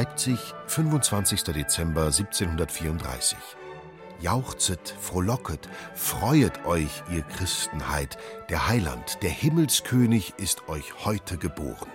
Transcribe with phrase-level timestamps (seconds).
[0.00, 1.42] Leipzig, 25.
[1.42, 3.36] Dezember 1734.
[4.18, 8.16] Jauchzet, frohlocket, freuet euch, ihr Christenheit,
[8.48, 11.90] der Heiland, der Himmelskönig ist euch heute geboren.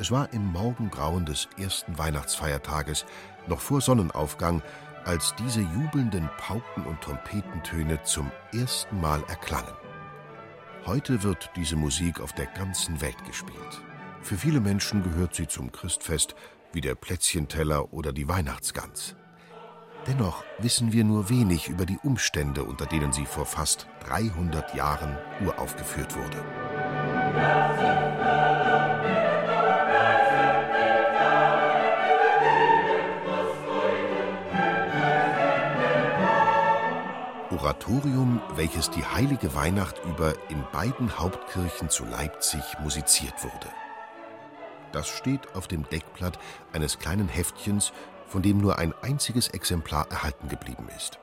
[0.00, 3.06] Es war im Morgengrauen des ersten Weihnachtsfeiertages,
[3.46, 4.60] noch vor Sonnenaufgang,
[5.04, 9.76] als diese jubelnden Pauken- und Trompetentöne zum ersten Mal erklangen.
[10.84, 13.82] Heute wird diese Musik auf der ganzen Welt gespielt.
[14.26, 16.34] Für viele Menschen gehört sie zum Christfest
[16.72, 19.16] wie der Plätzchenteller oder die Weihnachtsgans.
[20.06, 25.18] Dennoch wissen wir nur wenig über die Umstände, unter denen sie vor fast 300 Jahren
[25.44, 26.44] uraufgeführt wurde.
[37.50, 43.85] Oratorium, welches die heilige Weihnacht über in beiden Hauptkirchen zu Leipzig musiziert wurde.
[44.96, 46.38] Das steht auf dem Deckblatt
[46.72, 47.92] eines kleinen Heftchens,
[48.28, 51.18] von dem nur ein einziges Exemplar erhalten geblieben ist.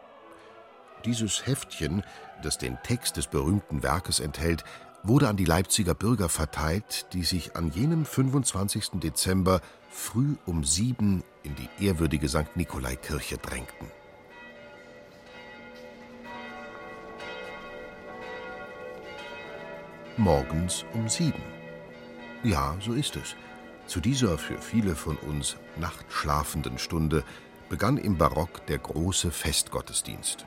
[1.06, 2.04] Dieses Heftchen,
[2.44, 4.64] das den Text des berühmten Werkes enthält,
[5.02, 9.00] wurde an die Leipziger Bürger verteilt, die sich an jenem 25.
[9.02, 12.56] Dezember früh um sieben in die ehrwürdige St.
[12.56, 13.88] Nikolai-Kirche drängten.
[20.18, 21.42] Morgens um sieben.
[22.44, 23.36] Ja, so ist es.
[23.88, 27.24] Zu dieser für viele von uns nachtschlafenden Stunde
[27.70, 30.46] begann im Barock der große Festgottesdienst.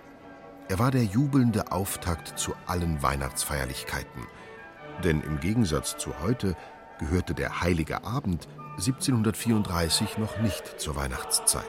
[0.68, 4.26] Er war der jubelnde Auftakt zu allen Weihnachtsfeierlichkeiten.
[5.04, 6.56] Denn im Gegensatz zu heute
[6.98, 11.64] gehörte der Heilige Abend 1734 noch nicht zur Weihnachtszeit.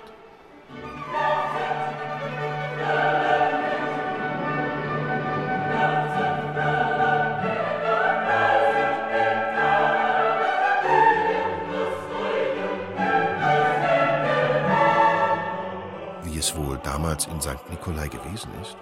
[16.78, 17.70] Wohl damals in St.
[17.70, 18.78] Nikolai gewesen ist?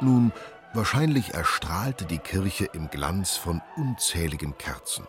[0.00, 0.32] Nun,
[0.72, 5.06] wahrscheinlich erstrahlte die Kirche im Glanz von unzähligen Kerzen.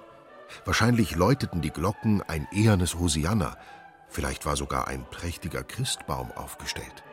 [0.66, 3.58] Wahrscheinlich läuteten die Glocken ein ehernes Hosianna,
[4.08, 7.04] vielleicht war sogar ein prächtiger Christbaum aufgestellt.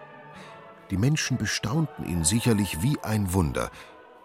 [0.91, 3.71] Die Menschen bestaunten ihn sicherlich wie ein Wunder,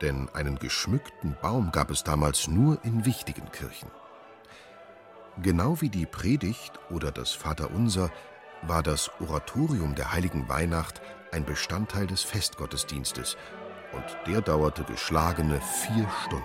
[0.02, 3.90] denn einen geschmückten Baum gab es damals nur in wichtigen Kirchen.
[5.42, 8.12] Genau wie die Predigt oder das Vaterunser
[8.62, 13.38] war das Oratorium der heiligen Weihnacht ein Bestandteil des Festgottesdienstes,
[13.92, 16.44] und der dauerte geschlagene vier Stunden.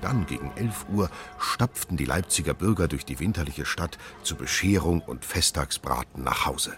[0.00, 5.24] Dann gegen elf Uhr stapften die Leipziger Bürger durch die winterliche Stadt zur Bescherung und
[5.24, 6.74] Festtagsbraten nach Hause.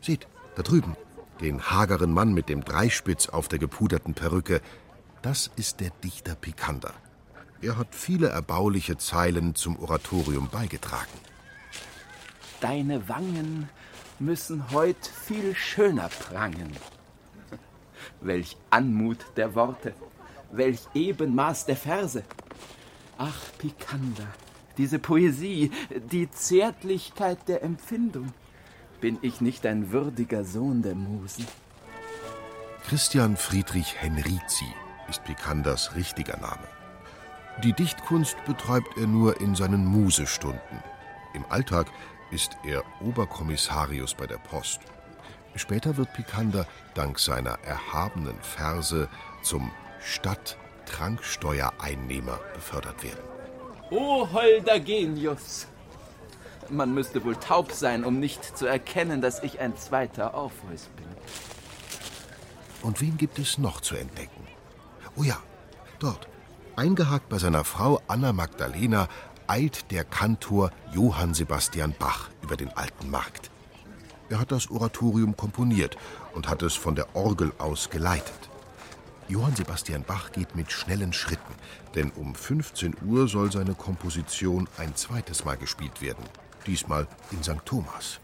[0.00, 0.26] Seht,
[0.56, 0.96] da drüben,
[1.40, 4.60] den hageren Mann mit dem Dreispitz auf der gepuderten Perücke,
[5.22, 6.94] das ist der Dichter Picander.
[7.62, 11.18] Er hat viele erbauliche Zeilen zum Oratorium beigetragen.
[12.60, 13.68] Deine Wangen
[14.18, 16.72] müssen heut viel schöner prangen.
[18.22, 19.94] Welch Anmut der Worte,
[20.52, 22.22] welch Ebenmaß der Verse.
[23.18, 24.28] Ach, Picander,
[24.78, 25.70] diese Poesie,
[26.10, 28.32] die Zärtlichkeit der Empfindung.
[29.00, 31.46] Bin ich nicht ein würdiger Sohn der Musen?
[32.86, 34.66] Christian Friedrich Henrizi
[35.10, 36.66] ist Picanders richtiger Name.
[37.62, 40.82] Die Dichtkunst betreibt er nur in seinen Musestunden.
[41.34, 41.88] Im Alltag
[42.30, 44.80] ist er Oberkommissarius bei der Post.
[45.56, 49.08] Später wird Picander dank seiner erhabenen Verse
[49.42, 53.24] zum Stadttranksteuereinnehmer befördert werden.
[53.90, 55.66] O holder Genius!
[56.68, 61.06] Man müsste wohl taub sein, um nicht zu erkennen, dass ich ein zweiter Orpheus bin.
[62.82, 64.39] Und wen gibt es noch zu entdecken?
[65.20, 65.36] Oh ja,
[65.98, 66.28] dort,
[66.76, 69.06] eingehakt bei seiner Frau Anna Magdalena,
[69.48, 73.50] eilt der Kantor Johann Sebastian Bach über den alten Markt.
[74.30, 75.98] Er hat das Oratorium komponiert
[76.32, 78.48] und hat es von der Orgel aus geleitet.
[79.28, 81.54] Johann Sebastian Bach geht mit schnellen Schritten,
[81.94, 86.24] denn um 15 Uhr soll seine Komposition ein zweites Mal gespielt werden.
[86.66, 87.60] Diesmal in St.
[87.66, 88.20] Thomas.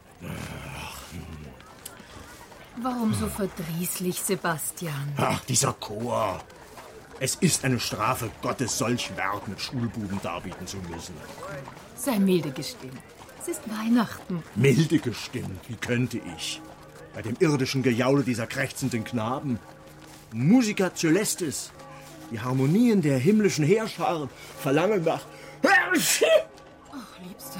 [2.80, 5.12] Warum so verdrießlich, Sebastian?
[5.18, 6.40] Ach, dieser Chor.
[7.18, 11.14] Es ist eine Strafe Gottes, solch Werk mit Schulbuben darbieten zu müssen.
[11.96, 12.98] Sei milde gestimmt.
[13.40, 14.42] Es ist Weihnachten.
[14.54, 16.60] Milde gestimmt, wie könnte ich?
[17.14, 19.58] Bei dem irdischen Gejaule dieser krächzenden Knaben.
[20.32, 21.70] Musica Celestis,
[22.30, 24.28] die Harmonien der himmlischen Heerscharen
[24.60, 25.22] verlangen nach.
[25.62, 25.92] Ach,
[27.22, 27.58] Liebste,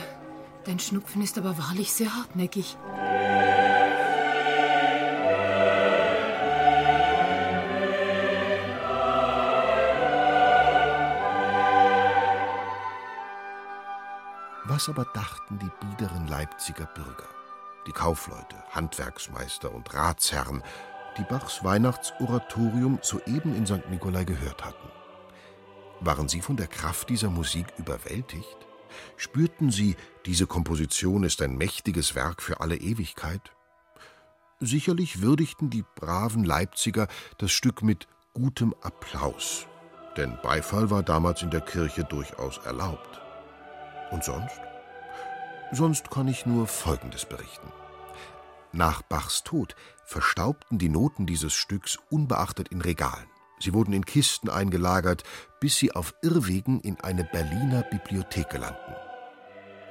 [0.65, 2.77] dein Schnupfen ist aber wahrlich sehr hartnäckig.
[14.77, 17.31] Was aber dachten die biederen Leipziger Bürger,
[17.87, 20.63] die Kaufleute, Handwerksmeister und Ratsherren,
[21.17, 23.89] die Bachs Weihnachtsoratorium soeben in St.
[23.89, 24.87] Nikolai gehört hatten?
[26.01, 28.59] Waren sie von der Kraft dieser Musik überwältigt?
[29.17, 29.97] Spürten sie,
[30.27, 33.53] diese Komposition ist ein mächtiges Werk für alle Ewigkeit?
[34.61, 37.09] Sicherlich würdigten die braven Leipziger
[37.39, 39.67] das Stück mit gutem Applaus,
[40.19, 43.23] denn Beifall war damals in der Kirche durchaus erlaubt.
[44.11, 44.61] Und sonst?
[45.73, 47.73] Sonst kann ich nur Folgendes berichten.
[48.73, 49.75] Nach Bachs Tod
[50.05, 53.27] verstaubten die Noten dieses Stücks unbeachtet in Regalen.
[53.59, 55.23] Sie wurden in Kisten eingelagert,
[55.61, 58.95] bis sie auf Irrwegen in eine Berliner Bibliothek gelangten.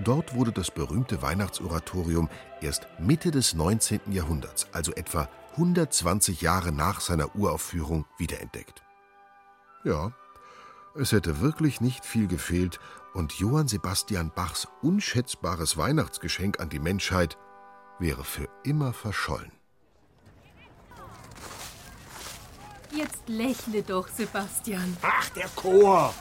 [0.04, 2.30] Dort wurde das berühmte Weihnachtsoratorium
[2.62, 4.12] erst Mitte des 19.
[4.12, 8.84] Jahrhunderts, also etwa 120 Jahre nach seiner Uraufführung, wiederentdeckt.
[9.84, 10.12] Ja,
[10.96, 12.80] es hätte wirklich nicht viel gefehlt,
[13.16, 17.38] und Johann Sebastian Bachs unschätzbares Weihnachtsgeschenk an die Menschheit
[17.98, 19.52] wäre für immer verschollen.
[22.94, 24.96] Jetzt lächle doch, Sebastian.
[25.02, 26.14] Ach, der Chor!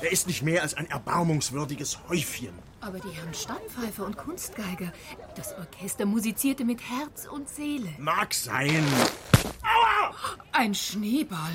[0.00, 2.58] Er ist nicht mehr als ein erbarmungswürdiges Häufchen.
[2.80, 4.92] Aber die Herren Stammpfeifer und Kunstgeiger,
[5.36, 7.90] das Orchester musizierte mit Herz und Seele.
[7.98, 8.84] Mag sein.
[10.52, 11.52] Ein Schneeball.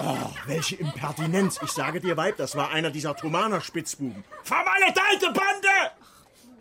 [0.00, 1.60] Oh, welche Impertinenz.
[1.62, 4.24] Ich sage dir, Weib, das war einer dieser Thomaner-Spitzbuben.
[4.42, 5.92] Vermaledeite Bande!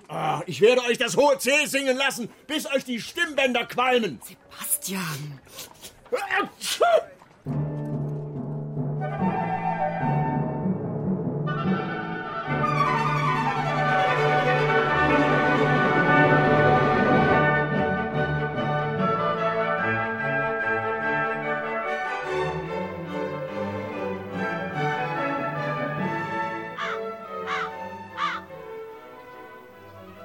[0.07, 4.19] Ah, ich werde euch das hohe C singen lassen, bis euch die Stimmbänder qualmen.
[4.21, 5.39] Sebastian.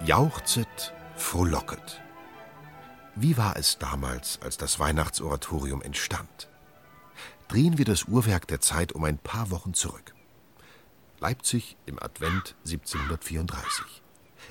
[0.08, 2.00] Jauchzet, frohlocket.
[3.14, 6.49] Wie war es damals, als das Weihnachtsoratorium entstand?
[7.49, 10.14] Drehen wir das Uhrwerk der Zeit um ein paar Wochen zurück.
[11.20, 13.84] Leipzig im Advent 1734.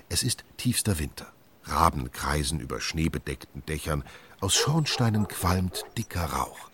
[0.10, 1.26] Es ist tiefster Winter.
[1.64, 4.04] Raben kreisen über schneebedeckten Dächern,
[4.40, 6.70] aus Schornsteinen qualmt dicker Rauch.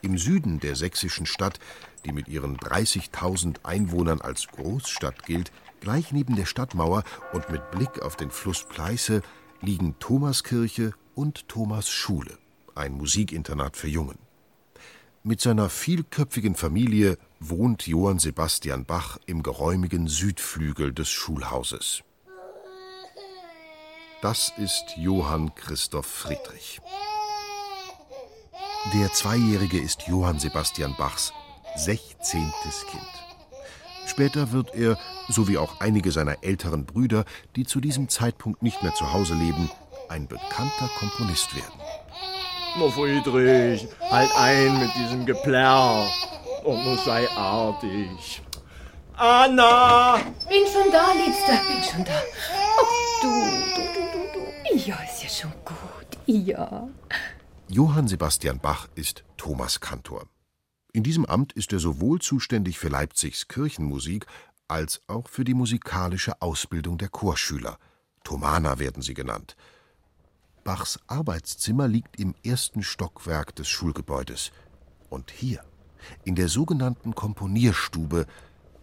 [0.00, 1.60] Im Süden der sächsischen Stadt,
[2.06, 8.02] die mit ihren 30.000 Einwohnern als Großstadt gilt, gleich neben der Stadtmauer und mit Blick
[8.02, 9.22] auf den Fluss Pleiße,
[9.60, 12.38] liegen Thomaskirche und Thomas Schule,
[12.74, 14.18] ein Musikinternat für Jungen.
[15.22, 22.04] Mit seiner vielköpfigen Familie wohnt Johann Sebastian Bach im geräumigen Südflügel des Schulhauses.
[24.22, 26.80] Das ist Johann Christoph Friedrich.
[28.94, 31.32] Der Zweijährige ist Johann Sebastian Bachs
[31.76, 32.52] 16.
[32.88, 33.25] Kind.
[34.06, 34.96] Später wird er,
[35.28, 37.24] so wie auch einige seiner älteren Brüder,
[37.56, 39.70] die zu diesem Zeitpunkt nicht mehr zu Hause leben,
[40.08, 41.80] ein bekannter Komponist werden.
[42.78, 46.08] Na, Friedrich, halt ein mit diesem Geplärr.
[46.64, 48.42] Und nun sei artig.
[49.16, 50.16] Anna!
[50.48, 52.20] Bin schon da, Liebster, bin schon da.
[52.78, 54.76] Ach, du, du, du, du, du.
[54.76, 56.18] Ja, ist ja schon gut.
[56.26, 56.88] Ja.
[57.68, 60.26] Johann Sebastian Bach ist Thomaskantor.
[60.96, 64.24] In diesem Amt ist er sowohl zuständig für Leipzigs Kirchenmusik
[64.66, 67.76] als auch für die musikalische Ausbildung der Chorschüler.
[68.24, 69.56] Thomaner werden sie genannt.
[70.64, 74.52] Bachs Arbeitszimmer liegt im ersten Stockwerk des Schulgebäudes.
[75.10, 75.60] Und hier,
[76.24, 78.26] in der sogenannten Komponierstube,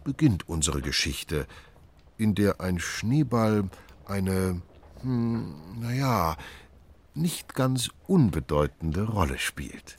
[0.03, 1.47] beginnt unsere Geschichte,
[2.17, 3.71] in der ein Schneeball
[4.05, 4.61] eine,
[5.01, 6.37] hm, naja,
[7.15, 9.97] nicht ganz unbedeutende Rolle spielt.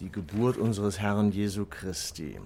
[0.00, 2.38] Die Geburt unseres Herrn Jesu Christi.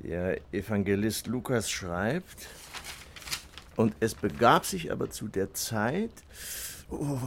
[0.00, 2.48] Der Evangelist Lukas schreibt,
[3.76, 6.10] und es begab sich aber zu der Zeit,
[6.90, 7.18] oh,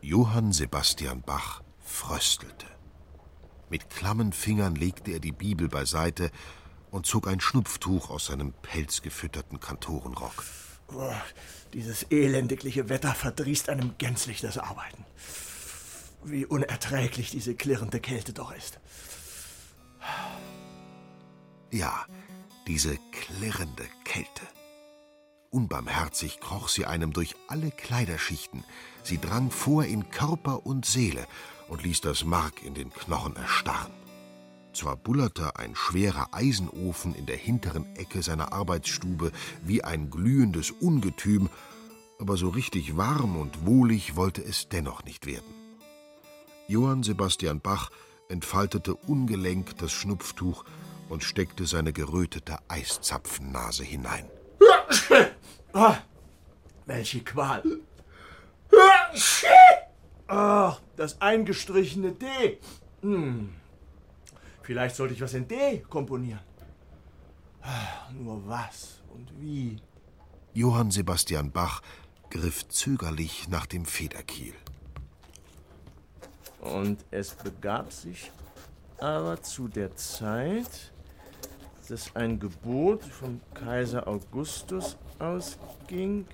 [0.00, 2.66] Johann Sebastian Bach fröstelte.
[3.70, 6.30] Mit klammen Fingern legte er die Bibel beiseite
[6.90, 10.44] und zog ein Schnupftuch aus seinem pelzgefütterten Kantorenrock.
[10.92, 11.12] oh,
[11.72, 15.04] dieses elendigliche Wetter verdrießt einem gänzlich das Arbeiten.
[16.24, 18.80] Wie unerträglich diese klirrende Kälte doch ist.
[21.70, 22.06] Ja,
[22.66, 24.42] diese klirrende Kälte.
[25.50, 28.64] Unbarmherzig kroch sie einem durch alle Kleiderschichten.
[29.02, 31.26] Sie drang vor in Körper und Seele
[31.68, 33.92] und ließ das Mark in den Knochen erstarren.
[34.74, 39.32] Zwar bullerte ein schwerer Eisenofen in der hinteren Ecke seiner Arbeitsstube
[39.62, 41.48] wie ein glühendes Ungetüm,
[42.20, 45.57] aber so richtig warm und wohlig wollte es dennoch nicht werden.
[46.70, 47.90] Johann Sebastian Bach
[48.28, 50.66] entfaltete ungelenk das Schnupftuch
[51.08, 54.28] und steckte seine gerötete Eiszapfennase hinein.
[55.72, 55.94] Oh,
[56.84, 57.62] welche Qual!
[60.28, 62.58] Oh, das eingestrichene D.
[63.00, 63.54] Hm.
[64.62, 66.40] Vielleicht sollte ich was in D komponieren.
[68.12, 69.80] Nur was und wie?
[70.52, 71.80] Johann Sebastian Bach
[72.28, 74.52] griff zögerlich nach dem Federkiel.
[76.60, 78.30] Und es begab sich
[78.98, 80.92] aber zu der Zeit,
[81.88, 86.26] dass ein Gebot von Kaiser Augustus ausging.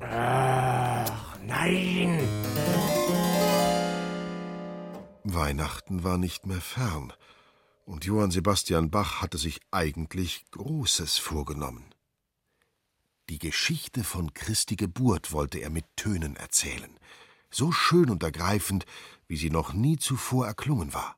[0.00, 2.18] Ach, nein!
[5.24, 7.12] Weihnachten war nicht mehr fern,
[7.84, 11.84] und Johann Sebastian Bach hatte sich eigentlich Großes vorgenommen.
[13.28, 16.98] Die Geschichte von Christi Geburt wollte er mit Tönen erzählen,
[17.50, 18.84] so schön und ergreifend,
[19.26, 21.16] wie sie noch nie zuvor erklungen war.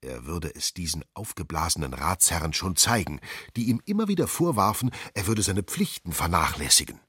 [0.00, 3.20] Er würde es diesen aufgeblasenen Ratsherren schon zeigen,
[3.56, 7.00] die ihm immer wieder vorwarfen, er würde seine Pflichten vernachlässigen.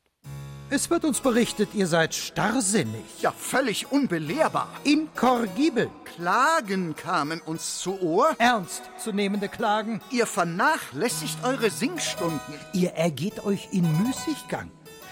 [0.71, 3.03] Es wird uns berichtet, ihr seid starrsinnig.
[3.21, 4.69] Ja, völlig unbelehrbar.
[4.83, 5.89] Inkorrigibel.
[6.03, 8.35] Klagen kamen uns zu Ohr.
[8.37, 9.99] Ernstzunehmende Klagen.
[10.11, 12.53] Ihr vernachlässigt eure Singstunden.
[12.73, 14.69] Ihr ergeht euch in Müßiggang.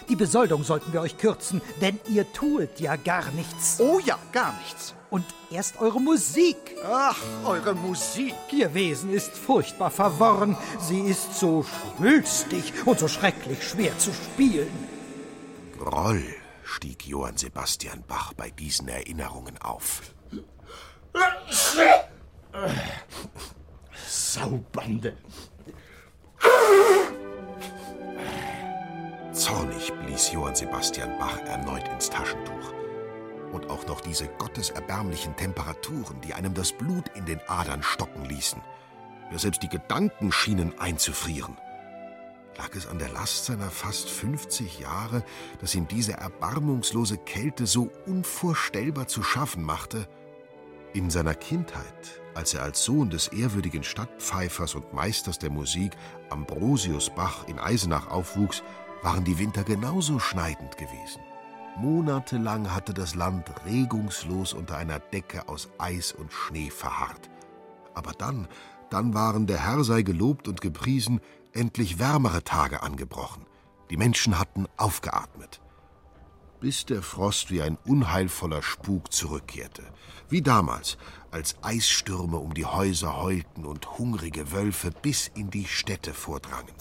[0.10, 3.80] Die Besoldung sollten wir euch kürzen, denn ihr tuet ja gar nichts.
[3.80, 4.94] Oh ja, gar nichts.
[5.10, 6.58] Und erst eure Musik.
[6.86, 8.36] Ach, eure Musik.
[8.52, 10.56] Ihr Wesen ist furchtbar verworren.
[10.80, 11.66] Sie ist so
[11.98, 14.72] schwülstig und so schrecklich schwer zu spielen.
[15.78, 16.24] Groll
[16.64, 20.02] stieg Johann Sebastian Bach bei diesen Erinnerungen auf.
[24.08, 25.18] Saubande!
[29.38, 32.74] Zornig blies Johann Sebastian Bach erneut ins Taschentuch.
[33.52, 38.60] Und auch noch diese gotteserbärmlichen Temperaturen, die einem das Blut in den Adern stocken ließen.
[39.32, 41.56] Ja, selbst die Gedanken schienen einzufrieren.
[42.58, 45.24] Lag es an der Last seiner fast 50 Jahre,
[45.62, 50.08] dass ihm diese erbarmungslose Kälte so unvorstellbar zu schaffen machte?
[50.94, 55.92] In seiner Kindheit, als er als Sohn des ehrwürdigen Stadtpfeifers und Meisters der Musik
[56.32, 58.64] Ambrosius Bach in Eisenach aufwuchs,
[59.02, 61.22] waren die Winter genauso schneidend gewesen.
[61.78, 67.30] Monatelang hatte das Land regungslos unter einer Decke aus Eis und Schnee verharrt.
[67.94, 68.48] Aber dann,
[68.90, 71.22] dann waren der Herr sei gelobt und gepriesen,
[71.54, 73.46] endlich wärmere Tage angebrochen.
[73.90, 75.62] Die Menschen hatten aufgeatmet.
[76.60, 79.84] Bis der Frost wie ein unheilvoller Spuk zurückkehrte.
[80.30, 80.98] Wie damals,
[81.30, 86.74] als Eisstürme um die Häuser heulten und hungrige Wölfe bis in die Städte vordrangen.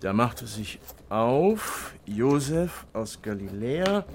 [0.00, 0.80] Da machte sich
[1.10, 4.06] auf Josef aus Galiläa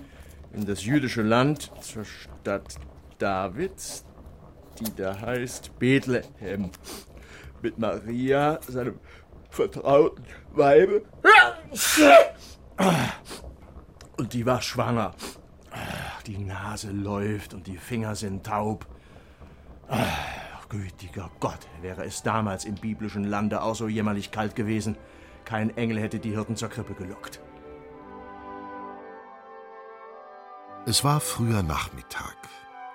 [0.51, 2.75] in das jüdische Land zur Stadt
[3.19, 4.03] Davids,
[4.79, 6.71] die da heißt Bethlehem,
[7.61, 8.99] mit Maria, seinem
[9.51, 11.03] vertrauten Weibe.
[14.17, 15.13] Und die war schwanger.
[16.25, 18.87] Die Nase läuft und die Finger sind taub.
[19.87, 24.97] Ach, gütiger Gott, wäre es damals im biblischen Lande auch so jämmerlich kalt gewesen.
[25.45, 27.39] Kein Engel hätte die Hirten zur Krippe gelockt.
[30.87, 32.37] Es war früher Nachmittag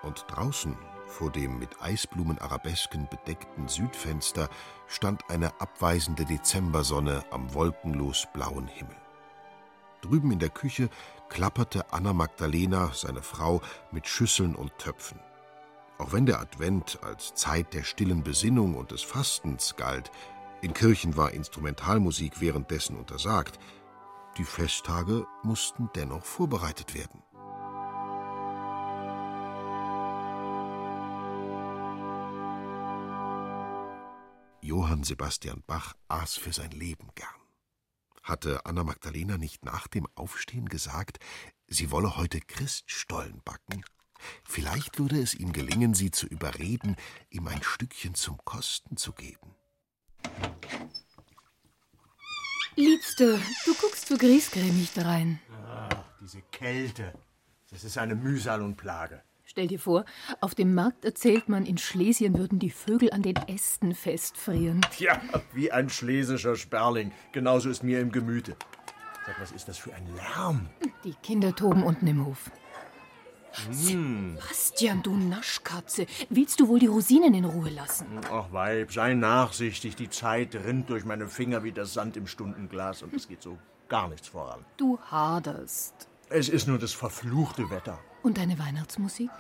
[0.02, 0.76] und draußen
[1.10, 4.48] vor dem mit Eisblumenarabesken bedeckten Südfenster
[4.86, 8.96] stand eine abweisende Dezembersonne am wolkenlos blauen Himmel.
[10.02, 10.88] Drüben in der Küche
[11.28, 15.18] klapperte Anna Magdalena, seine Frau, mit Schüsseln und Töpfen.
[15.98, 20.10] Auch wenn der Advent als Zeit der stillen Besinnung und des Fastens galt,
[20.62, 23.58] in Kirchen war Instrumentalmusik währenddessen untersagt,
[24.36, 27.22] die Festtage mussten dennoch vorbereitet werden.
[34.62, 37.28] Johann Sebastian Bach aß für sein Leben gern.
[38.22, 41.18] Hatte Anna Magdalena nicht nach dem Aufstehen gesagt,
[41.66, 43.84] sie wolle heute Christstollen backen?
[44.44, 46.96] Vielleicht würde es ihm gelingen, sie zu überreden,
[47.30, 49.56] ihm ein Stückchen zum Kosten zu geben.
[52.76, 55.38] Liebste, du guckst so griesgrämig drein.
[55.66, 55.88] Ach,
[56.20, 57.12] diese Kälte.
[57.70, 59.22] Das ist eine Mühsal und Plage.
[59.44, 60.04] Stell dir vor,
[60.40, 64.80] auf dem Markt erzählt man, in Schlesien würden die Vögel an den Ästen festfrieren.
[64.92, 65.20] Tja,
[65.52, 67.10] wie ein schlesischer Sperling.
[67.32, 68.56] Genauso ist mir im Gemüte.
[69.26, 70.70] Sag, was ist das für ein Lärm?
[71.04, 72.50] Die Kinder toben unten im Hof.
[73.88, 74.36] Hm.
[74.36, 78.06] Bastian, du Naschkatze, willst du wohl die Rosinen in Ruhe lassen?
[78.30, 79.96] Ach, Weib, sei nachsichtig.
[79.96, 83.58] Die Zeit rinnt durch meine Finger wie das Sand im Stundenglas und es geht so
[83.88, 84.64] gar nichts voran.
[84.76, 86.08] Du haderst.
[86.28, 87.98] Es ist nur das verfluchte Wetter.
[88.22, 89.30] Und deine Weihnachtsmusik?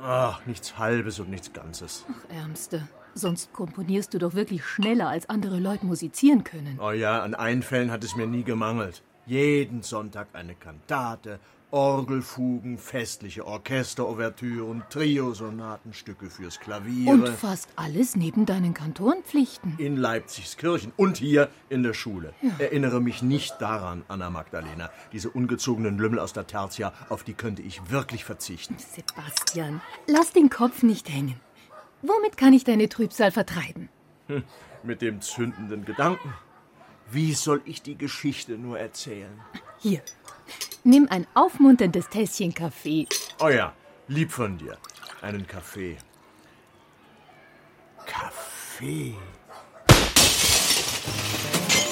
[0.00, 2.06] Ach, nichts Halbes und nichts Ganzes.
[2.10, 2.88] Ach, Ärmste.
[3.14, 6.78] Sonst komponierst du doch wirklich schneller, als andere Leute musizieren können.
[6.80, 9.02] Oh ja, an Einfällen hat es mir nie gemangelt.
[9.26, 17.10] Jeden Sonntag eine Kantate, Orgelfugen, festliche Orchesterouvertüren, Triosonatenstücke fürs Klavier.
[17.10, 19.74] Und fast alles neben deinen Kantorenpflichten.
[19.76, 22.32] In Leipzigs Kirchen und hier in der Schule.
[22.40, 22.52] Ja.
[22.58, 24.90] Erinnere mich nicht daran, Anna Magdalena.
[25.12, 28.76] Diese ungezogenen Lümmel aus der Tertia, auf die könnte ich wirklich verzichten.
[28.78, 31.38] Sebastian, lass den Kopf nicht hängen.
[32.00, 33.90] Womit kann ich deine Trübsal vertreiben?
[34.28, 34.42] Hm,
[34.84, 36.32] mit dem zündenden Gedanken.
[37.10, 39.40] Wie soll ich die Geschichte nur erzählen?
[39.78, 40.02] Hier,
[40.84, 43.06] Nimm ein aufmunterndes Tässchen Kaffee.
[43.40, 43.72] Oh ja,
[44.06, 44.78] lieb von dir.
[45.20, 45.96] Einen Kaffee.
[48.06, 49.14] Kaffee.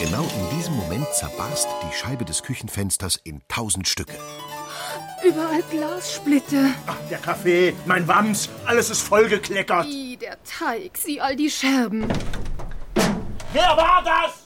[0.00, 4.14] Genau in diesem Moment zerbarst die Scheibe des Küchenfensters in tausend Stücke.
[5.24, 6.70] Überall Glassplitter.
[6.86, 9.86] Ach, der Kaffee, mein Wams, alles ist vollgekleckert.
[9.86, 12.06] Wie der Teig, sieh all die Scherben.
[13.52, 14.45] Wer war das?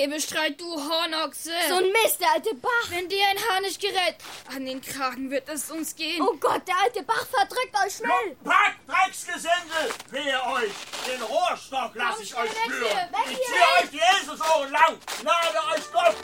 [0.00, 1.52] Hebestreit, du Hornochse!
[1.68, 2.88] So ein Mist, der alte Bach!
[2.88, 4.16] Wenn dir ein Haar nicht gerät,
[4.48, 6.22] an den Kragen wird es uns gehen.
[6.22, 8.34] Oh Gott, der alte Bach verdrückt euch schnell!
[8.42, 9.92] Pack, Drecksgesindel!
[10.10, 10.72] Wehe euch!
[11.06, 13.08] Den Rohrstock lass ich euch spüren!
[13.30, 14.98] Ich zieh euch die Eselsohren lang!
[15.20, 16.16] Gnade euch Gott!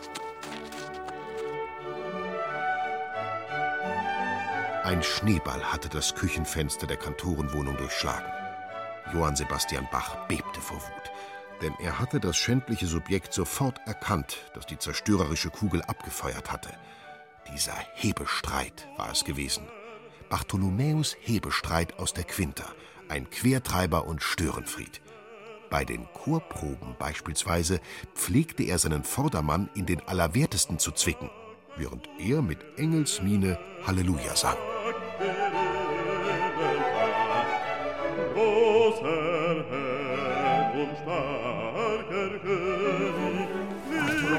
[4.85, 8.33] Ein Schneeball hatte das Küchenfenster der Kantorenwohnung durchschlagen.
[9.13, 11.06] Johann Sebastian Bach bebte vor Wut
[11.63, 16.71] denn er hatte das schändliche Subjekt sofort erkannt, das die zerstörerische Kugel abgefeuert hatte.
[17.53, 19.65] Dieser Hebestreit war es gewesen.
[20.29, 22.67] Bartholomäus Hebestreit aus der Quinta,
[23.09, 25.01] ein Quertreiber und Störenfried.
[25.71, 27.81] Bei den Chorproben beispielsweise
[28.15, 31.31] pflegte er seinen Vordermann in den Allerwertesten zu zwicken,
[31.77, 34.57] während er mit Engelsmiene Halleluja sang.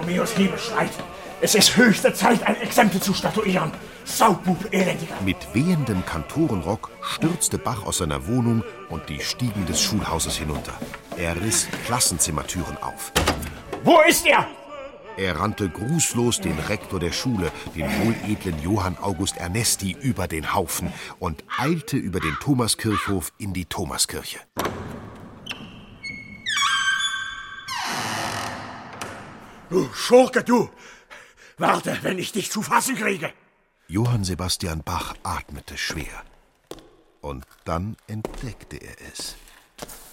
[0.07, 0.91] Bartholomäus Hebestreit.
[1.41, 3.71] Es ist höchste Zeit, ein Exempel zu statuieren.
[4.05, 5.15] Saubub, elendiger.
[5.23, 10.73] Mit wehendem Kantorenrock stürzte Bach aus seiner Wohnung und die Stiegen des Schulhauses hinunter.
[11.17, 13.11] Er riss Klassenzimmertüren auf.
[13.83, 14.47] Wo ist er?
[15.17, 20.93] Er rannte grußlos den Rektor der Schule, den wohledlen Johann August Ernesti, über den Haufen
[21.19, 24.39] und eilte über den Thomaskirchhof in die Thomaskirche.
[29.69, 30.69] Du Schurke, du!
[31.57, 33.33] Warte, wenn ich dich zu fassen kriege!
[33.87, 36.23] Johann Sebastian Bach atmete schwer.
[37.21, 39.35] Und dann entdeckte er es.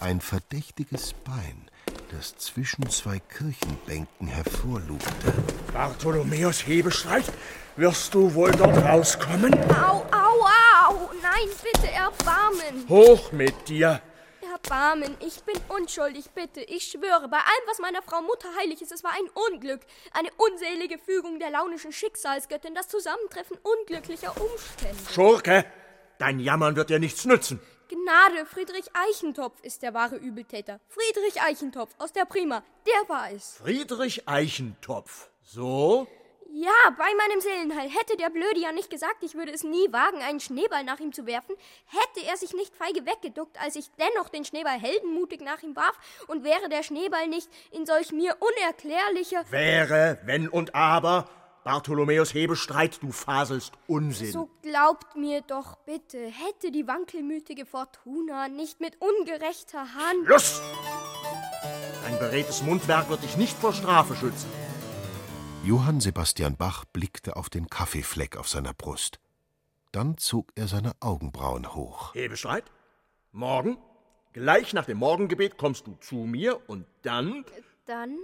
[0.00, 1.70] Ein verdächtiges Bein,
[2.10, 5.32] das zwischen zwei Kirchenbänken hervorlugte.
[5.72, 7.32] Bartholomäus Hebestreit,
[7.76, 9.54] wirst du wohl dort rauskommen?
[9.70, 10.46] Au, au,
[10.88, 11.10] au!
[11.22, 12.88] Nein, bitte erbarmen!
[12.88, 14.00] Hoch mit dir!
[14.64, 16.62] Erbarmen, ich bin unschuldig, bitte.
[16.62, 19.80] Ich schwöre, bei allem, was meiner Frau Mutter heilig ist, es war ein Unglück.
[20.12, 24.96] Eine unselige Fügung der launischen Schicksalsgöttin, das Zusammentreffen unglücklicher Umstände.
[25.12, 25.66] Schurke,
[26.18, 27.60] dein Jammern wird dir nichts nützen.
[27.88, 30.80] Gnade, Friedrich Eichentopf ist der wahre Übeltäter.
[30.88, 33.58] Friedrich Eichentopf aus der Prima, der war es.
[33.62, 36.08] Friedrich Eichentopf, so?
[36.56, 37.88] Ja, bei meinem Seelenheil.
[37.88, 41.12] Hätte der Blöde ja nicht gesagt, ich würde es nie wagen, einen Schneeball nach ihm
[41.12, 45.64] zu werfen, hätte er sich nicht feige weggeduckt, als ich dennoch den Schneeball heldenmutig nach
[45.64, 49.42] ihm warf, und wäre der Schneeball nicht in solch mir unerklärlicher.
[49.50, 51.28] Wäre, wenn und aber.
[51.64, 54.30] Bartholomäus Hebestreit, du faselst Unsinn.
[54.30, 60.26] So glaubt mir doch bitte, hätte die wankelmütige Fortuna nicht mit ungerechter Hand.
[60.26, 60.62] Schluss!
[62.04, 64.63] Dein beredtes Mundwerk wird dich nicht vor Strafe schützen.
[65.64, 69.18] Johann Sebastian Bach blickte auf den Kaffeefleck auf seiner Brust.
[69.92, 72.14] Dann zog er seine Augenbrauen hoch.
[72.14, 72.64] Hebestreit,
[73.32, 73.78] morgen,
[74.34, 77.46] gleich nach dem Morgengebet kommst du zu mir und dann.
[77.86, 78.18] Dann?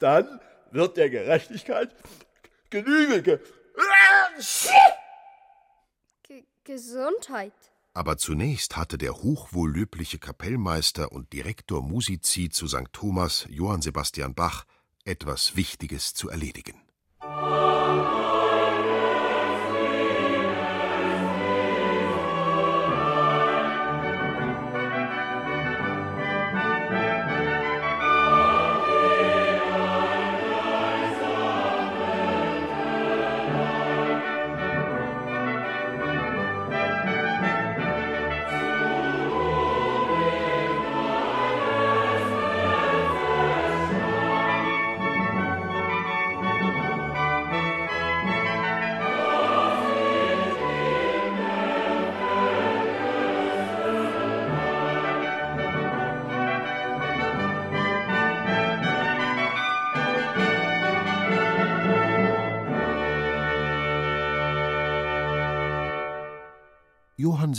[0.00, 0.38] Dann
[0.70, 1.94] wird der Gerechtigkeit
[2.68, 3.40] Genüge ge
[6.24, 7.54] Ge Gesundheit.
[7.94, 12.92] Aber zunächst hatte der hochwohllöbliche Kapellmeister und Direktor Musici zu St.
[12.92, 14.66] Thomas, Johann Sebastian Bach,
[15.06, 16.85] etwas Wichtiges zu erledigen.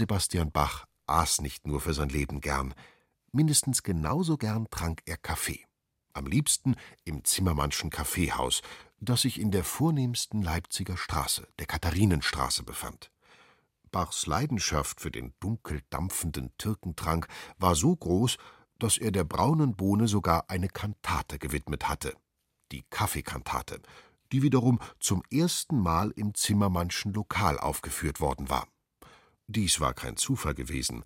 [0.08, 2.74] Sebastian Bach aß nicht nur für sein Leben gern,
[3.34, 5.66] mindestens genauso gern trank er Kaffee.
[6.14, 8.62] Am liebsten im Zimmermannschen Kaffeehaus,
[9.02, 13.12] das sich in der vornehmsten Leipziger Straße, der Katharinenstraße, befand.
[13.92, 18.38] Bachs Leidenschaft für den dunkel dampfenden Türkentrank war so groß,
[18.80, 22.16] dass er der braunen Bohne sogar eine Kantate gewidmet hatte,
[22.72, 23.82] die Kaffeekantate,
[24.32, 28.70] die wiederum zum ersten Mal im Zimmermannschen Lokal aufgeführt worden war.
[29.48, 31.06] Dies war kein Zufall gewesen,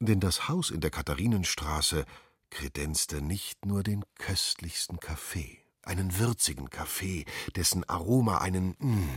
[0.00, 2.06] denn das Haus in der Katharinenstraße
[2.50, 9.08] kredenzte nicht nur den köstlichsten Kaffee, einen würzigen Kaffee, dessen Aroma einen mm,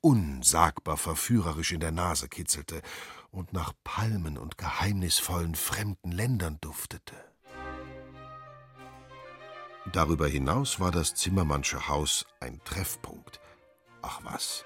[0.00, 2.82] unsagbar verführerisch in der Nase kitzelte
[3.32, 7.16] und nach Palmen und geheimnisvollen fremden Ländern duftete.
[9.92, 13.40] Darüber hinaus war das Zimmermannsche Haus ein Treffpunkt.
[14.02, 14.64] Ach was,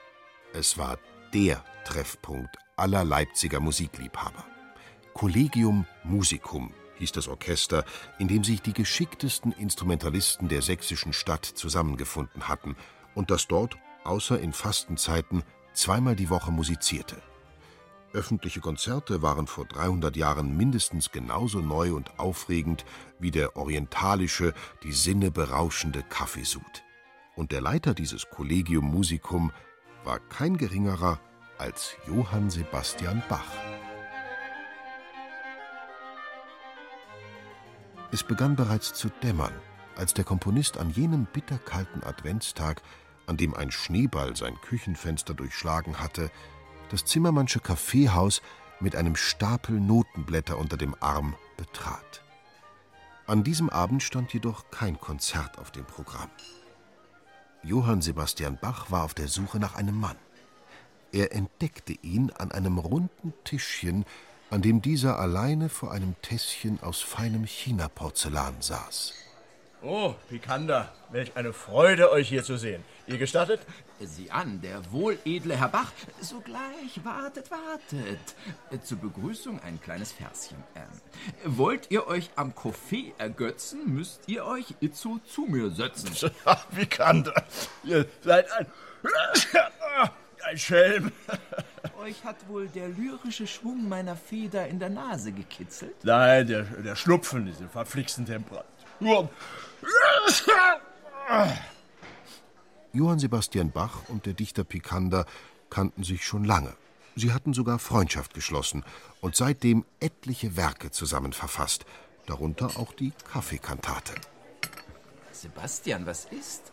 [0.52, 0.98] es war
[1.32, 4.44] der Treffpunkt aller Leipziger Musikliebhaber.
[5.14, 7.84] Collegium Musicum hieß das Orchester,
[8.18, 12.76] in dem sich die geschicktesten Instrumentalisten der sächsischen Stadt zusammengefunden hatten
[13.14, 17.20] und das dort, außer in Fastenzeiten, zweimal die Woche musizierte.
[18.12, 22.84] Öffentliche Konzerte waren vor 300 Jahren mindestens genauso neu und aufregend
[23.18, 26.84] wie der orientalische, die Sinne berauschende Kaffeesud.
[27.34, 29.50] Und der Leiter dieses Collegium Musicum
[30.04, 31.18] war kein geringerer
[31.58, 33.52] als Johann Sebastian Bach.
[38.12, 39.52] Es begann bereits zu dämmern,
[39.96, 42.82] als der Komponist an jenem bitterkalten Adventstag,
[43.26, 46.30] an dem ein Schneeball sein Küchenfenster durchschlagen hatte,
[46.90, 48.42] das Zimmermannsche Kaffeehaus
[48.80, 52.22] mit einem Stapel Notenblätter unter dem Arm betrat.
[53.26, 56.30] An diesem Abend stand jedoch kein Konzert auf dem Programm.
[57.62, 60.18] Johann Sebastian Bach war auf der Suche nach einem Mann.
[61.14, 64.04] Er entdeckte ihn an einem runden Tischchen,
[64.50, 69.14] an dem dieser alleine vor einem Tässchen aus feinem China-Porzellan saß.
[69.82, 72.82] Oh, Pikander, welch eine Freude, euch hier zu sehen.
[73.06, 73.60] Ihr gestattet?
[74.00, 75.92] Sieh an, der wohledle Herr Bach.
[76.20, 78.34] Sogleich, wartet, wartet.
[78.82, 80.56] Zur Begrüßung ein kleines Verschen.
[80.74, 86.10] Ähm, wollt ihr euch am Kaffee ergötzen, müsst ihr euch itzo zu mir setzen.
[86.74, 87.44] Pikander,
[87.84, 88.66] ihr seid ein...
[90.44, 91.12] ein Schelm.
[91.98, 95.94] Euch hat wohl der lyrische Schwung meiner Feder in der Nase gekitzelt?
[96.02, 98.68] Nein, der, der Schnupfen, diese verflixten Temperaturen.
[102.92, 105.26] Johann Sebastian Bach und der Dichter Picander
[105.70, 106.74] kannten sich schon lange.
[107.16, 108.84] Sie hatten sogar Freundschaft geschlossen
[109.20, 111.86] und seitdem etliche Werke zusammen verfasst,
[112.26, 114.14] darunter auch die Kaffeekantate.
[115.32, 116.72] Sebastian, was ist?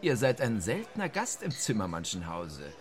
[0.00, 2.72] Ihr seid ein seltener Gast im Zimmermannschen Hause.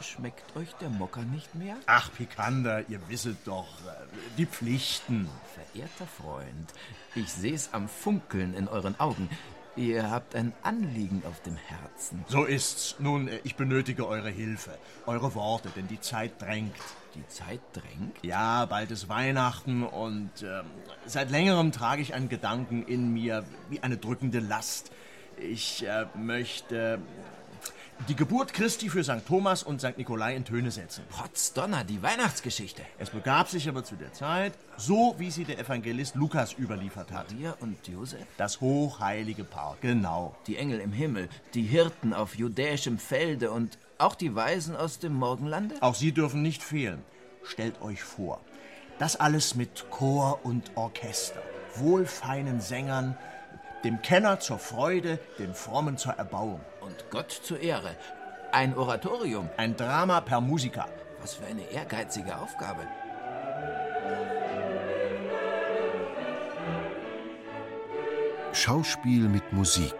[0.00, 1.76] Schmeckt euch der Mocker nicht mehr?
[1.86, 3.92] Ach, Pikander, ihr wisset doch, äh,
[4.36, 5.28] die Pflichten.
[5.54, 6.72] Verehrter Freund,
[7.14, 9.28] ich seh's am Funkeln in euren Augen.
[9.76, 12.24] Ihr habt ein Anliegen auf dem Herzen.
[12.28, 12.96] So ist's.
[12.98, 16.76] Nun, äh, ich benötige eure Hilfe, eure Worte, denn die Zeit drängt.
[17.14, 18.16] Die Zeit drängt?
[18.22, 20.66] Ja, bald ist Weihnachten und ähm,
[21.06, 24.92] seit längerem trage ich einen Gedanken in mir wie eine drückende Last.
[25.38, 26.98] Ich äh, möchte
[28.08, 29.26] die Geburt Christi für St.
[29.26, 29.98] Thomas und St.
[29.98, 31.02] Nikolai in Töne setzen.
[31.08, 32.82] Potzdonner, die Weihnachtsgeschichte.
[32.98, 37.32] Es begab sich aber zu der Zeit, so wie sie der Evangelist Lukas überliefert hat.
[37.32, 38.26] Maria und Josef?
[38.36, 40.36] Das hochheilige Paar, genau.
[40.46, 45.14] Die Engel im Himmel, die Hirten auf judäischem Felde und auch die Weisen aus dem
[45.14, 45.76] Morgenlande?
[45.80, 47.02] Auch sie dürfen nicht fehlen.
[47.42, 48.40] Stellt euch vor,
[48.98, 51.42] das alles mit Chor und Orchester,
[51.76, 53.16] wohlfeinen Sängern,
[53.86, 56.60] dem Kenner zur Freude, dem Frommen zur Erbauung.
[56.80, 57.94] Und Gott zur Ehre.
[58.50, 59.48] Ein Oratorium.
[59.56, 60.88] Ein Drama per Musica.
[61.20, 62.80] Was für eine ehrgeizige Aufgabe.
[68.52, 69.94] Schauspiel mit Musik.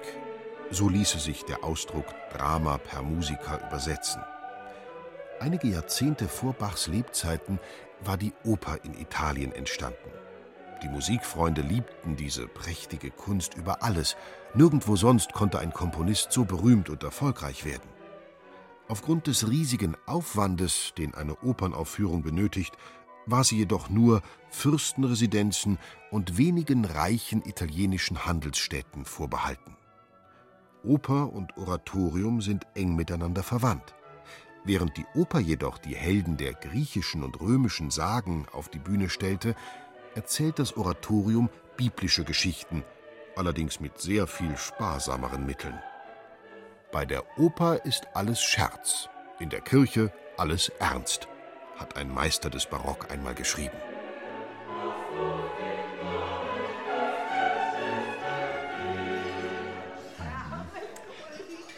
[0.73, 4.21] So ließe sich der Ausdruck Drama per Musica übersetzen.
[5.39, 7.61] Einige Jahrzehnte vor Bachs Lebzeiten
[8.01, 10.11] war die Oper in Italien entstanden.
[10.83, 14.17] Die Musikfreunde liebten diese prächtige Kunst über alles.
[14.55, 17.89] Nirgendwo sonst konnte ein Komponist so berühmt und erfolgreich werden.
[18.89, 22.77] Aufgrund des riesigen Aufwandes, den eine Opernaufführung benötigt,
[23.27, 25.79] war sie jedoch nur Fürstenresidenzen
[26.11, 29.77] und wenigen reichen italienischen Handelsstädten vorbehalten.
[30.85, 33.95] Oper und Oratorium sind eng miteinander verwandt.
[34.65, 39.57] Während die Oper jedoch die Helden der griechischen und römischen Sagen auf die Bühne stellte,
[40.17, 42.83] erzählt das Oratorium biblische Geschichten,
[43.37, 45.79] allerdings mit sehr viel sparsameren Mitteln.
[46.91, 51.29] Bei der Oper ist alles Scherz, in der Kirche alles Ernst,
[51.77, 53.77] hat ein Meister des Barock einmal geschrieben.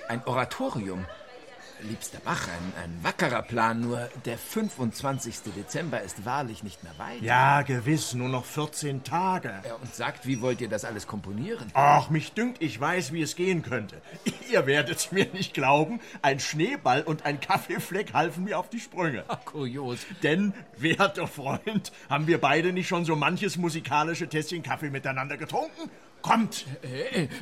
[0.07, 1.05] Ein Oratorium
[1.83, 5.53] Liebster Bach, ein, ein wackerer Plan, nur der 25.
[5.57, 7.23] Dezember ist wahrlich nicht mehr weit.
[7.23, 9.55] Ja, gewiss, nur noch 14 Tage.
[9.65, 11.71] Ja, und sagt, wie wollt ihr das alles komponieren?
[11.75, 14.01] Ach, mich dünkt, ich weiß, wie es gehen könnte.
[14.51, 19.25] Ihr werdet's mir nicht glauben, ein Schneeball und ein Kaffeefleck halfen mir auf die Sprünge.
[19.29, 20.01] Ach, kurios.
[20.23, 25.91] Denn, werter Freund, haben wir beide nicht schon so manches musikalische Tässchen Kaffee miteinander getrunken?
[26.29, 26.67] Kommt!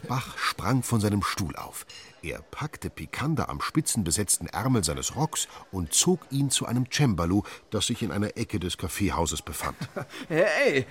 [0.07, 1.87] Bach sprang von seinem Stuhl auf.
[2.23, 7.89] Er packte Picander am spitzenbesetzten Ärmel seines Rocks und zog ihn zu einem Cembalo, das
[7.89, 9.77] sich in einer Ecke des Kaffeehauses befand.
[10.29, 10.87] Hey,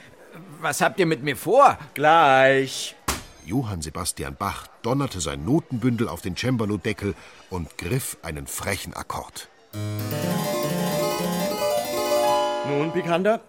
[0.60, 1.78] was habt ihr mit mir vor?
[1.94, 2.98] Gleich!
[3.46, 7.16] Johann Sebastian Bach donnerte sein Notenbündel auf den Cembalo-Deckel
[7.50, 9.48] und griff einen frechen Akkord.
[12.68, 13.42] Nun, Picander,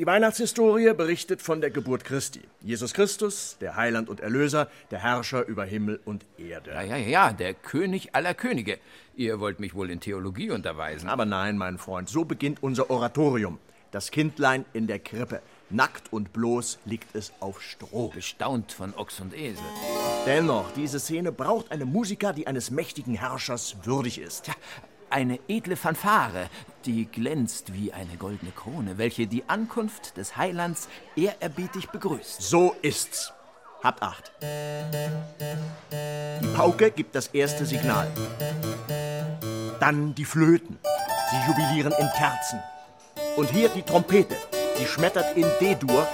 [0.00, 2.40] die Weihnachtshistorie berichtet von der Geburt Christi.
[2.62, 6.70] Jesus Christus, der Heiland und Erlöser, der Herrscher über Himmel und Erde.
[6.70, 8.78] Ja, ja, ja, der König aller Könige.
[9.14, 11.06] Ihr wollt mich wohl in Theologie unterweisen.
[11.10, 13.58] Aber nein, mein Freund, so beginnt unser Oratorium.
[13.90, 15.42] Das Kindlein in der Krippe.
[15.68, 18.08] Nackt und bloß liegt es auf Stroh.
[18.08, 19.62] Bestaunt von Ochs und Esel.
[20.24, 24.44] Dennoch, diese Szene braucht eine Musiker, die eines mächtigen Herrschers würdig ist.
[24.44, 24.54] Tja,
[25.10, 26.48] eine edle Fanfare,
[26.86, 32.42] die glänzt wie eine goldene Krone, welche die Ankunft des Heilands ehrerbietig begrüßt.
[32.42, 33.32] So ist's.
[33.82, 34.32] Habt Acht.
[36.42, 38.10] Die Pauke gibt das erste Signal.
[39.80, 40.78] Dann die Flöten.
[41.30, 42.60] Sie jubilieren in Terzen.
[43.36, 44.36] Und hier die Trompete.
[44.76, 46.06] Sie schmettert in D-Dur.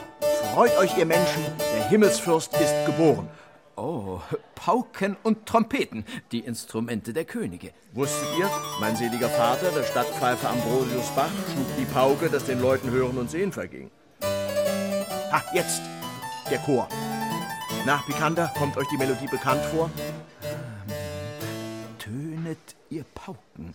[0.54, 1.42] Freut euch, ihr Menschen,
[1.74, 3.28] der Himmelsfürst ist geboren.
[3.78, 4.22] Oh,
[4.54, 7.72] Pauken und Trompeten, die Instrumente der Könige.
[7.92, 12.90] Wusstet ihr, mein seliger Vater, der Stadtpfeifer Ambrosius Bach, schlug die Pauke, dass den Leuten
[12.90, 13.90] Hören und Sehen verging.
[14.22, 15.82] Ha, jetzt
[16.50, 16.88] der Chor.
[17.84, 19.90] Nach Picander, kommt euch die Melodie bekannt vor?
[21.98, 23.74] Tönet ihr Pauken,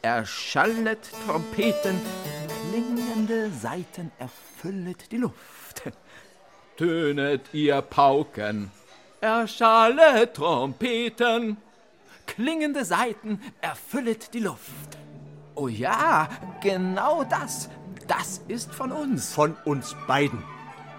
[0.00, 2.00] erschallet Trompeten,
[2.70, 5.82] klingende Saiten erfüllet die Luft.
[6.78, 8.70] Tönet ihr Pauken,
[9.22, 11.56] erschallet Trompeten,
[12.26, 14.98] klingende Saiten erfüllet die Luft.
[15.54, 16.28] Oh ja,
[16.60, 17.70] genau das,
[18.08, 19.32] das ist von uns.
[19.32, 20.42] Von uns beiden.